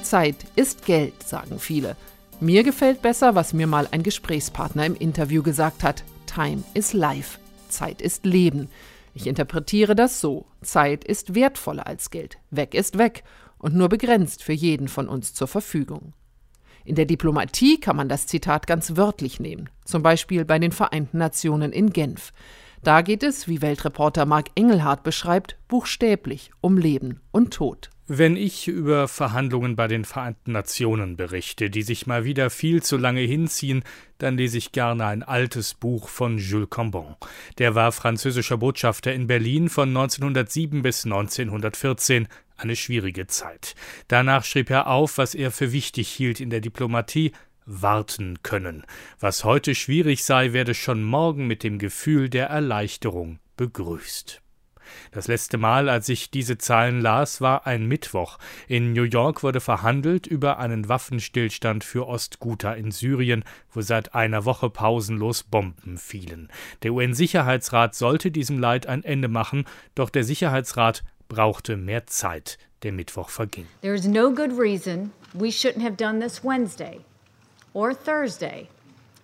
Zeit 0.08 0.46
ist 0.56 0.86
Geld, 0.86 1.22
sagen 1.22 1.58
viele. 1.58 1.94
Mir 2.40 2.62
gefällt 2.62 3.02
besser, 3.02 3.34
was 3.34 3.52
mir 3.52 3.66
mal 3.66 3.86
ein 3.90 4.02
Gesprächspartner 4.02 4.86
im 4.86 4.94
Interview 4.94 5.42
gesagt 5.42 5.82
hat. 5.82 6.02
Time 6.26 6.64
is 6.72 6.94
life. 6.94 7.38
Zeit 7.68 8.00
ist 8.00 8.24
Leben. 8.24 8.70
Ich 9.12 9.26
interpretiere 9.26 9.94
das 9.94 10.20
so. 10.20 10.46
Zeit 10.62 11.04
ist 11.04 11.34
wertvoller 11.34 11.86
als 11.86 12.10
Geld. 12.10 12.38
Weg 12.50 12.72
ist 12.72 12.96
weg 12.96 13.22
und 13.58 13.74
nur 13.74 13.90
begrenzt 13.90 14.42
für 14.42 14.54
jeden 14.54 14.88
von 14.88 15.08
uns 15.08 15.34
zur 15.34 15.46
Verfügung. 15.46 16.14
In 16.86 16.94
der 16.94 17.04
Diplomatie 17.04 17.78
kann 17.78 17.96
man 17.96 18.08
das 18.08 18.26
Zitat 18.26 18.66
ganz 18.66 18.96
wörtlich 18.96 19.40
nehmen, 19.40 19.68
zum 19.84 20.02
Beispiel 20.02 20.46
bei 20.46 20.58
den 20.58 20.72
Vereinten 20.72 21.18
Nationen 21.18 21.70
in 21.70 21.90
Genf. 21.90 22.32
Da 22.82 23.02
geht 23.02 23.22
es, 23.22 23.46
wie 23.46 23.60
Weltreporter 23.60 24.24
Mark 24.24 24.46
Engelhardt 24.54 25.02
beschreibt, 25.02 25.58
buchstäblich 25.68 26.50
um 26.62 26.78
Leben 26.78 27.20
und 27.30 27.52
Tod. 27.52 27.90
Wenn 28.10 28.36
ich 28.36 28.68
über 28.68 29.06
Verhandlungen 29.06 29.76
bei 29.76 29.86
den 29.86 30.06
Vereinten 30.06 30.52
Nationen 30.52 31.18
berichte, 31.18 31.68
die 31.68 31.82
sich 31.82 32.06
mal 32.06 32.24
wieder 32.24 32.48
viel 32.48 32.82
zu 32.82 32.96
lange 32.96 33.20
hinziehen, 33.20 33.84
dann 34.16 34.38
lese 34.38 34.56
ich 34.56 34.72
gerne 34.72 35.04
ein 35.04 35.22
altes 35.22 35.74
Buch 35.74 36.08
von 36.08 36.38
Jules 36.38 36.70
Cambon. 36.70 37.16
Der 37.58 37.74
war 37.74 37.92
französischer 37.92 38.56
Botschafter 38.56 39.12
in 39.12 39.26
Berlin 39.26 39.68
von 39.68 39.90
1907 39.90 40.80
bis 40.80 41.04
1914, 41.04 42.28
eine 42.56 42.76
schwierige 42.76 43.26
Zeit. 43.26 43.74
Danach 44.08 44.44
schrieb 44.44 44.70
er 44.70 44.86
auf, 44.86 45.18
was 45.18 45.34
er 45.34 45.50
für 45.50 45.72
wichtig 45.72 46.08
hielt 46.08 46.40
in 46.40 46.48
der 46.48 46.62
Diplomatie, 46.62 47.32
warten 47.66 48.38
können. 48.42 48.84
Was 49.20 49.44
heute 49.44 49.74
schwierig 49.74 50.24
sei, 50.24 50.54
werde 50.54 50.72
schon 50.72 51.02
morgen 51.02 51.46
mit 51.46 51.62
dem 51.62 51.78
Gefühl 51.78 52.30
der 52.30 52.46
Erleichterung 52.46 53.38
begrüßt. 53.58 54.40
Das 55.10 55.28
letzte 55.28 55.58
Mal, 55.58 55.88
als 55.88 56.08
ich 56.08 56.30
diese 56.30 56.58
Zahlen 56.58 57.00
las, 57.00 57.40
war 57.40 57.66
ein 57.66 57.86
Mittwoch. 57.86 58.38
In 58.66 58.92
New 58.92 59.04
York 59.04 59.42
wurde 59.42 59.60
verhandelt 59.60 60.26
über 60.26 60.58
einen 60.58 60.88
Waffenstillstand 60.88 61.84
für 61.84 62.06
Ostguta 62.06 62.72
in 62.72 62.90
Syrien, 62.90 63.44
wo 63.72 63.80
seit 63.80 64.14
einer 64.14 64.44
Woche 64.44 64.70
pausenlos 64.70 65.42
Bomben 65.42 65.98
fielen. 65.98 66.48
Der 66.82 66.92
UN-Sicherheitsrat 66.92 67.94
sollte 67.94 68.30
diesem 68.30 68.58
Leid 68.58 68.86
ein 68.86 69.04
Ende 69.04 69.28
machen, 69.28 69.64
doch 69.94 70.10
der 70.10 70.24
Sicherheitsrat 70.24 71.04
brauchte 71.28 71.76
mehr 71.76 72.06
Zeit. 72.06 72.58
Der 72.84 72.92
Mittwoch 72.92 73.28
verging. 73.28 73.66
There 73.82 73.94
is 73.94 74.06
no 74.06 74.32
good 74.32 74.56
reason 74.56 75.10
we 75.34 75.48
shouldn't 75.48 75.82
have 75.82 75.96
done 75.96 76.20
this 76.20 76.44
Wednesday 76.44 77.00
or 77.74 77.92
Thursday 77.92 78.68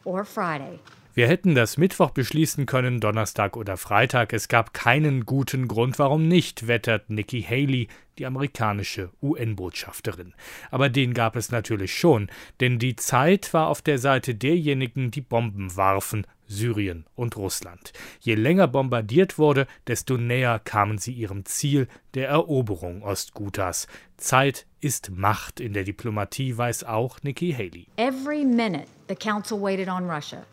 or 0.04 0.24
Friday. 0.24 0.80
Wir 1.16 1.28
hätten 1.28 1.54
das 1.54 1.76
Mittwoch 1.76 2.10
beschließen 2.10 2.66
können, 2.66 2.98
Donnerstag 2.98 3.56
oder 3.56 3.76
Freitag. 3.76 4.32
Es 4.32 4.48
gab 4.48 4.74
keinen 4.74 5.24
guten 5.24 5.68
Grund, 5.68 6.00
warum 6.00 6.26
nicht, 6.26 6.66
wettert 6.66 7.08
Nikki 7.08 7.40
Haley, 7.40 7.86
die 8.18 8.26
amerikanische 8.26 9.10
UN-Botschafterin. 9.22 10.34
Aber 10.72 10.88
den 10.88 11.14
gab 11.14 11.36
es 11.36 11.52
natürlich 11.52 11.94
schon, 11.96 12.28
denn 12.58 12.80
die 12.80 12.96
Zeit 12.96 13.54
war 13.54 13.68
auf 13.68 13.80
der 13.80 13.98
Seite 13.98 14.34
derjenigen, 14.34 15.12
die 15.12 15.20
Bomben 15.20 15.76
warfen, 15.76 16.26
Syrien 16.48 17.06
und 17.14 17.36
Russland. 17.36 17.92
Je 18.18 18.34
länger 18.34 18.66
bombardiert 18.66 19.38
wurde, 19.38 19.68
desto 19.86 20.16
näher 20.16 20.58
kamen 20.58 20.98
sie 20.98 21.12
ihrem 21.12 21.44
Ziel 21.44 21.86
der 22.14 22.28
Eroberung 22.28 23.02
Ostgutas. 23.04 23.86
Zeit 24.16 24.66
ist 24.80 25.12
Macht 25.12 25.60
in 25.60 25.74
der 25.74 25.84
Diplomatie, 25.84 26.58
weiß 26.58 26.82
auch 26.82 27.22
Nikki 27.22 27.52
Haley. 27.52 27.86
Every 27.98 28.44
minute 28.44 28.88
the 29.08 29.14
council 29.14 29.62
waited 29.62 29.88
on 29.88 30.10
Russia. 30.10 30.44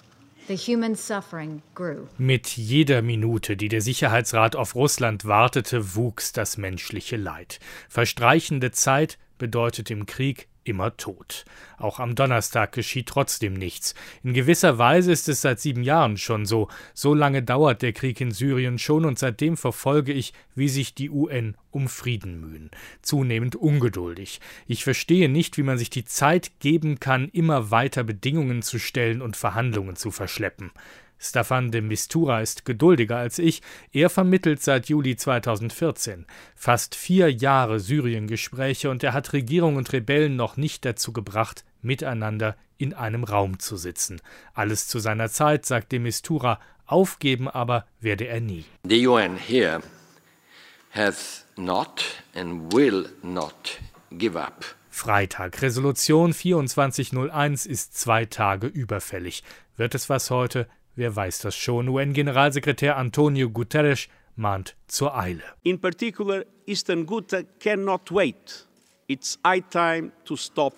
Mit 2.18 2.58
jeder 2.58 3.02
Minute, 3.02 3.58
die 3.58 3.70
der 3.70 3.82
Sicherheitsrat 3.82 4.56
auf 4.56 4.76
Russland 4.76 5.26
wartete, 5.26 5.96
wuchs 5.96 6.32
das 6.32 6.58
menschliche 6.58 7.18
Leid. 7.18 7.60
Verstreichende 7.90 8.72
Zeit 8.72 9.18
bedeutet 9.38 9.90
im 9.90 10.06
Krieg 10.06 10.48
immer 10.64 10.96
tot. 10.98 11.46
Auch 11.78 12.00
am 12.00 12.16
Donnerstag 12.16 12.72
geschieht 12.74 13.08
trotzdem 13.08 13.54
nichts. 13.54 13.96
In 14.24 14.34
gewisser 14.34 14.78
Weise 14.78 15.12
ist 15.12 15.28
es 15.28 15.42
seit 15.42 15.60
sieben 15.60 15.84
Jahren 15.84 16.18
schon 16.18 16.46
so. 16.46 16.68
So 16.94 17.14
lange 17.14 17.42
dauert 17.42 17.82
der 17.82 17.94
Krieg 17.94 18.22
in 18.22 18.32
Syrien 18.32 18.78
schon 18.78 19.06
und 19.06 19.18
seitdem 19.18 19.58
verfolge 19.58 20.14
ich, 20.14 20.34
wie 20.56 20.70
sich 20.70 20.94
die 20.94 21.10
UN 21.10 21.56
um 21.72 21.88
Frieden 21.88 22.40
mühen. 22.40 22.70
Zunehmend 23.02 23.56
ungeduldig. 23.56 24.40
Ich 24.68 24.84
verstehe 24.84 25.30
nicht, 25.30 25.58
wie 25.58 25.64
man 25.64 25.78
sich 25.78 25.90
die 25.90 26.06
Zeit 26.06 26.52
geben 26.60 27.00
kann, 27.00 27.30
immer 27.30 27.72
weiter 27.72 28.04
Bedingungen 28.04 28.62
zu 28.62 28.78
stellen 28.78 29.22
und 29.22 29.38
Verhandlungen 29.38 29.96
zu 29.96 30.12
verschleppen. 30.12 30.72
Staffan 31.22 31.72
de 31.72 31.82
Mistura 31.82 32.42
ist 32.42 32.66
geduldiger 32.66 33.18
als 33.18 33.38
ich. 33.38 33.62
Er 33.94 34.10
vermittelt 34.10 34.62
seit 34.62 34.90
Juli 34.90 35.16
2014. 35.16 36.26
Fast 36.56 36.96
vier 36.96 37.32
Jahre 37.32 37.80
Syrien-Gespräche 37.80 38.90
und 38.90 39.04
er 39.04 39.14
hat 39.14 39.32
Regierung 39.34 39.76
und 39.76 39.94
Rebellen 39.94 40.36
noch 40.36 40.58
nicht 40.58 40.84
dazu 40.84 41.14
gebracht, 41.14 41.64
miteinander 41.82 42.58
in 42.78 42.96
einem 42.96 43.24
Raum 43.24 43.60
zu 43.60 43.78
sitzen. 43.78 44.20
Alles 44.56 44.88
zu 44.88 44.98
seiner 44.98 45.30
Zeit, 45.30 45.66
sagt 45.66 45.92
de 45.92 46.00
Mistura. 46.00 46.60
Aufgeben 46.88 47.48
aber 47.48 47.86
werde 48.00 48.28
er 48.28 48.42
nie. 48.42 48.66
The 48.84 49.08
UN 49.08 49.38
here 49.38 49.82
has 50.90 51.46
not 51.56 52.04
and 52.34 52.74
will 52.74 53.08
not 53.22 53.80
give 54.12 54.38
up. 54.38 54.66
Freitag. 54.90 55.62
Resolution 55.62 56.34
2401 56.34 57.66
ist 57.66 57.98
zwei 57.98 58.26
Tage 58.26 58.68
überfällig. 58.68 59.44
Wird 59.78 59.96
es 59.96 60.10
was 60.10 60.30
heute? 60.30 60.68
Wer 60.96 61.16
weiß 61.16 61.40
das 61.40 61.56
schon? 61.56 61.88
UN-Generalsekretär 61.90 62.98
Antonio 62.98 63.50
Guterres 63.50 64.08
mahnt 64.36 64.76
zur 64.88 65.18
Eile. 65.18 65.44
In 65.64 65.80
particular, 65.80 66.44
Eastern 66.66 67.06
Ghouta 67.06 67.44
cannot 67.60 68.12
wait. 68.12 68.68
It's 69.08 69.40
high 69.46 69.64
time 69.70 70.12
to 70.26 70.36
stop 70.36 70.74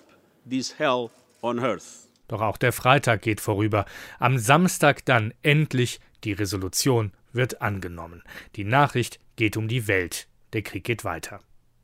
this 0.50 0.78
hell 0.78 1.10
on 1.42 1.60
earth. 1.60 2.10
Doch 2.28 2.42
auch 2.42 2.58
der 2.58 2.74
Freitag 2.74 3.22
geht 3.22 3.42
vorüber. 3.42 3.86
Am 4.20 4.38
Samstag 4.38 5.06
dann 5.06 5.34
endlich 5.42 6.00
die 6.24 6.34
Resolution 6.34 7.12
wird 7.32 7.62
angenommen. 7.62 8.24
Die 8.56 8.64
Nachricht 8.64 9.20
geht 9.36 9.58
um 9.58 9.68
die 9.68 9.88
Welt. 9.88 10.28
Der 10.54 10.62
Krieg 10.62 10.84
geht 10.84 11.04
weiter. 11.04 11.42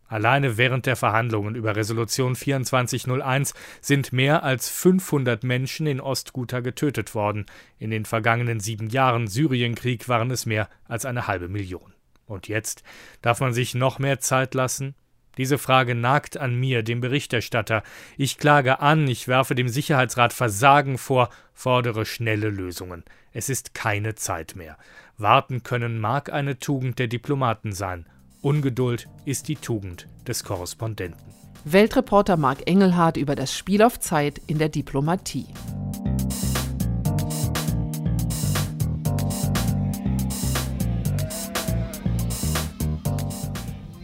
Alleine 0.09 0.57
während 0.57 0.87
der 0.87 0.95
Verhandlungen 0.95 1.53
über 1.53 1.75
Resolution 1.75 2.35
2401 2.35 3.53
sind 3.79 4.11
mehr 4.11 4.43
als 4.43 4.67
500 4.67 5.43
Menschen 5.43 5.85
in 5.85 6.01
Ostguta 6.01 6.61
getötet 6.61 7.13
worden. 7.13 7.45
In 7.77 7.91
den 7.91 8.05
vergangenen 8.05 8.59
sieben 8.59 8.89
Jahren 8.89 9.27
Syrienkrieg 9.27 10.09
waren 10.09 10.31
es 10.31 10.47
mehr 10.47 10.67
als 10.85 11.05
eine 11.05 11.27
halbe 11.27 11.47
Million. 11.47 11.93
Und 12.25 12.47
jetzt? 12.47 12.83
Darf 13.21 13.39
man 13.39 13.53
sich 13.53 13.75
noch 13.75 13.99
mehr 13.99 14.19
Zeit 14.19 14.55
lassen? 14.55 14.95
Diese 15.37 15.59
Frage 15.59 15.93
nagt 15.93 16.37
an 16.37 16.55
mir, 16.55 16.81
dem 16.81 17.01
Berichterstatter. 17.01 17.83
Ich 18.17 18.39
klage 18.39 18.79
an, 18.79 19.07
ich 19.07 19.27
werfe 19.27 19.53
dem 19.53 19.69
Sicherheitsrat 19.69 20.33
Versagen 20.33 20.97
vor, 20.97 21.29
fordere 21.53 22.05
schnelle 22.05 22.49
Lösungen. 22.49 23.03
Es 23.31 23.47
ist 23.47 23.75
keine 23.75 24.15
Zeit 24.15 24.55
mehr. 24.55 24.75
Warten 25.17 25.61
können 25.61 25.99
mag 25.99 26.33
eine 26.33 26.57
Tugend 26.57 26.97
der 26.97 27.07
Diplomaten 27.07 27.73
sein, 27.73 28.07
Ungeduld 28.41 29.09
ist 29.25 29.49
die 29.49 29.57
Tugend 29.57 30.07
des 30.25 30.45
Korrespondenten. 30.45 31.21
Weltreporter 31.65 32.37
Marc 32.37 32.69
Engelhardt 32.69 33.17
über 33.17 33.35
das 33.35 33.53
Spiel 33.53 33.81
auf 33.81 33.99
Zeit 33.99 34.39
in 34.47 34.57
der 34.57 34.69
Diplomatie. 34.69 35.45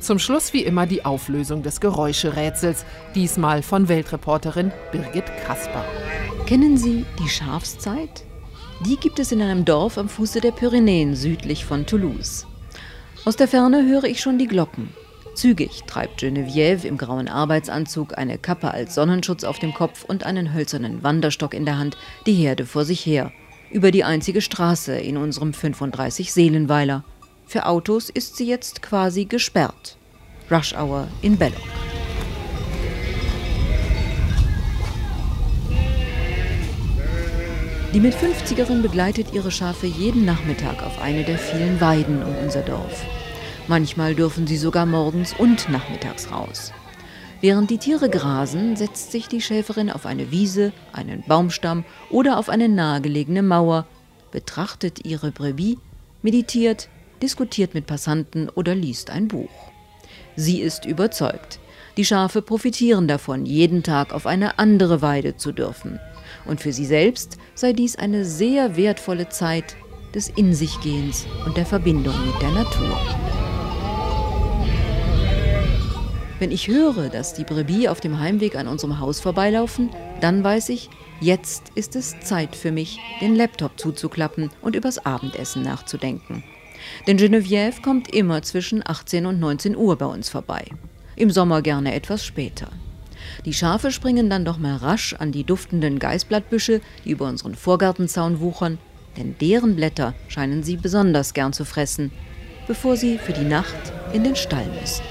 Zum 0.01 0.19
Schluss 0.19 0.51
wie 0.51 0.63
immer 0.63 0.85
die 0.85 1.05
Auflösung 1.05 1.63
des 1.63 1.79
Geräuscherätsels, 1.79 2.85
diesmal 3.15 3.63
von 3.63 3.87
Weltreporterin 3.87 4.73
Birgit 4.91 5.25
Kasper. 5.45 5.85
Kennen 6.45 6.77
Sie 6.77 7.05
die 7.23 7.29
Schafszeit? 7.29 8.25
Die 8.85 8.97
gibt 8.97 9.19
es 9.19 9.31
in 9.31 9.41
einem 9.41 9.63
Dorf 9.63 9.97
am 9.97 10.09
Fuße 10.09 10.41
der 10.41 10.51
Pyrenäen 10.51 11.15
südlich 11.15 11.63
von 11.63 11.85
Toulouse. 11.85 12.45
Aus 13.25 13.35
der 13.35 13.47
Ferne 13.47 13.87
höre 13.87 14.03
ich 14.03 14.21
schon 14.21 14.37
die 14.37 14.45
Glocken. 14.45 14.89
Zügig 15.33 15.83
treibt 15.87 16.21
Geneviève 16.21 16.85
im 16.85 16.95
grauen 16.95 17.27
Arbeitsanzug, 17.27 18.15
eine 18.15 18.37
Kappe 18.37 18.69
als 18.69 18.93
Sonnenschutz 18.93 19.43
auf 19.43 19.57
dem 19.57 19.73
Kopf 19.73 20.03
und 20.03 20.23
einen 20.23 20.53
hölzernen 20.53 21.01
Wanderstock 21.01 21.55
in 21.55 21.65
der 21.65 21.79
Hand 21.79 21.97
die 22.27 22.33
Herde 22.33 22.67
vor 22.67 22.85
sich 22.85 23.03
her. 23.03 23.31
Über 23.71 23.89
die 23.89 24.03
einzige 24.03 24.41
Straße 24.41 24.95
in 24.95 25.17
unserem 25.17 25.55
35 25.55 26.31
Seelenweiler. 26.31 27.03
Für 27.47 27.65
Autos 27.65 28.11
ist 28.11 28.37
sie 28.37 28.45
jetzt 28.45 28.83
quasi 28.83 29.25
gesperrt. 29.25 29.97
Rush 30.51 30.75
Hour 30.75 31.07
in 31.23 31.35
Belloc. 31.35 31.94
Die 37.95 38.01
mit 38.01 38.13
50erin 38.13 38.81
begleitet 38.81 39.27
ihre 39.31 39.51
Schafe 39.51 39.87
jeden 39.87 40.25
Nachmittag 40.25 40.83
auf 40.83 41.01
eine 41.01 41.23
der 41.23 41.37
vielen 41.37 41.79
Weiden 41.79 42.23
um 42.23 42.35
unser 42.43 42.61
Dorf. 42.61 43.05
Manchmal 43.69 44.15
dürfen 44.15 44.47
sie 44.47 44.57
sogar 44.57 44.85
morgens 44.85 45.33
und 45.33 45.69
nachmittags 45.69 46.29
raus. 46.29 46.73
Während 47.39 47.69
die 47.69 47.77
Tiere 47.77 48.09
grasen, 48.09 48.75
setzt 48.75 49.13
sich 49.13 49.29
die 49.29 49.39
Schäferin 49.39 49.89
auf 49.89 50.05
eine 50.05 50.29
Wiese, 50.29 50.73
einen 50.91 51.23
Baumstamm 51.25 51.85
oder 52.09 52.37
auf 52.37 52.49
eine 52.49 52.67
nahegelegene 52.67 53.41
Mauer, 53.41 53.87
betrachtet 54.29 55.05
ihre 55.05 55.31
Brebis, 55.31 55.77
meditiert, 56.21 56.89
diskutiert 57.21 57.73
mit 57.73 57.85
Passanten 57.85 58.49
oder 58.49 58.75
liest 58.75 59.09
ein 59.09 59.29
Buch. 59.29 59.71
Sie 60.35 60.59
ist 60.59 60.83
überzeugt. 60.83 61.59
Die 61.95 62.03
Schafe 62.03 62.41
profitieren 62.41 63.07
davon, 63.07 63.45
jeden 63.45 63.83
Tag 63.83 64.13
auf 64.13 64.27
eine 64.27 64.59
andere 64.59 65.01
Weide 65.01 65.37
zu 65.37 65.53
dürfen. 65.53 65.97
Und 66.45 66.61
für 66.61 66.73
sie 66.73 66.85
selbst 66.85 67.37
sei 67.55 67.73
dies 67.73 67.95
eine 67.95 68.25
sehr 68.25 68.75
wertvolle 68.75 69.29
Zeit 69.29 69.75
des 70.13 70.29
In 70.29 70.53
sich 70.53 70.79
Gehens 70.81 71.25
und 71.45 71.57
der 71.57 71.65
Verbindung 71.65 72.15
mit 72.25 72.41
der 72.41 72.51
Natur. 72.51 72.97
Wenn 76.39 76.51
ich 76.51 76.67
höre, 76.67 77.09
dass 77.09 77.33
die 77.33 77.45
Brebis 77.45 77.87
auf 77.87 78.01
dem 78.01 78.19
Heimweg 78.19 78.55
an 78.55 78.67
unserem 78.67 78.99
Haus 78.99 79.21
vorbeilaufen, 79.21 79.89
dann 80.19 80.43
weiß 80.43 80.69
ich, 80.69 80.89
jetzt 81.21 81.71
ist 81.75 81.95
es 81.95 82.19
Zeit 82.19 82.55
für 82.55 82.71
mich, 82.71 82.99
den 83.21 83.35
Laptop 83.35 83.79
zuzuklappen 83.79 84.49
und 84.61 84.75
übers 84.75 85.05
Abendessen 85.05 85.63
nachzudenken. 85.63 86.43
Denn 87.07 87.17
Geneviève 87.17 87.81
kommt 87.81 88.13
immer 88.13 88.41
zwischen 88.41 88.85
18 88.85 89.25
und 89.25 89.39
19 89.39 89.75
Uhr 89.75 89.97
bei 89.97 90.05
uns 90.05 90.29
vorbei. 90.29 90.65
Im 91.15 91.31
Sommer 91.31 91.61
gerne 91.61 91.93
etwas 91.93 92.25
später. 92.25 92.69
Die 93.45 93.53
Schafe 93.53 93.91
springen 93.91 94.29
dann 94.29 94.45
doch 94.45 94.57
mal 94.57 94.75
rasch 94.75 95.15
an 95.17 95.31
die 95.31 95.43
duftenden 95.43 95.99
Geißblattbüsche, 95.99 96.81
die 97.03 97.11
über 97.11 97.27
unseren 97.27 97.55
Vorgartenzaun 97.55 98.39
wuchern, 98.39 98.77
denn 99.17 99.35
deren 99.39 99.75
Blätter 99.75 100.13
scheinen 100.27 100.63
sie 100.63 100.77
besonders 100.77 101.33
gern 101.33 101.53
zu 101.53 101.65
fressen, 101.65 102.11
bevor 102.67 102.97
sie 102.97 103.17
für 103.17 103.33
die 103.33 103.45
Nacht 103.45 103.75
in 104.13 104.23
den 104.23 104.35
Stall 104.35 104.67
müssen. 104.79 105.03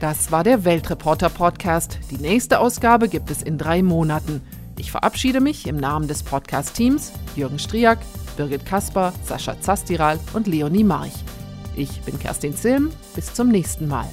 Das 0.00 0.30
war 0.30 0.44
der 0.44 0.64
Weltreporter-Podcast. 0.64 1.98
Die 2.10 2.18
nächste 2.18 2.60
Ausgabe 2.60 3.08
gibt 3.08 3.30
es 3.30 3.42
in 3.42 3.58
drei 3.58 3.82
Monaten. 3.82 4.42
Ich 4.78 4.92
verabschiede 4.92 5.40
mich 5.40 5.66
im 5.66 5.76
Namen 5.76 6.06
des 6.06 6.22
Podcast-Teams 6.22 7.12
Jürgen 7.34 7.58
Striak, 7.58 7.98
Birgit 8.36 8.64
Kasper, 8.64 9.12
Sascha 9.24 9.60
Zastiral 9.60 10.20
und 10.34 10.46
Leonie 10.46 10.84
March. 10.84 11.14
Ich 11.74 12.00
bin 12.02 12.18
Kerstin 12.18 12.54
Zilm. 12.56 12.90
Bis 13.16 13.34
zum 13.34 13.48
nächsten 13.48 13.88
Mal. 13.88 14.08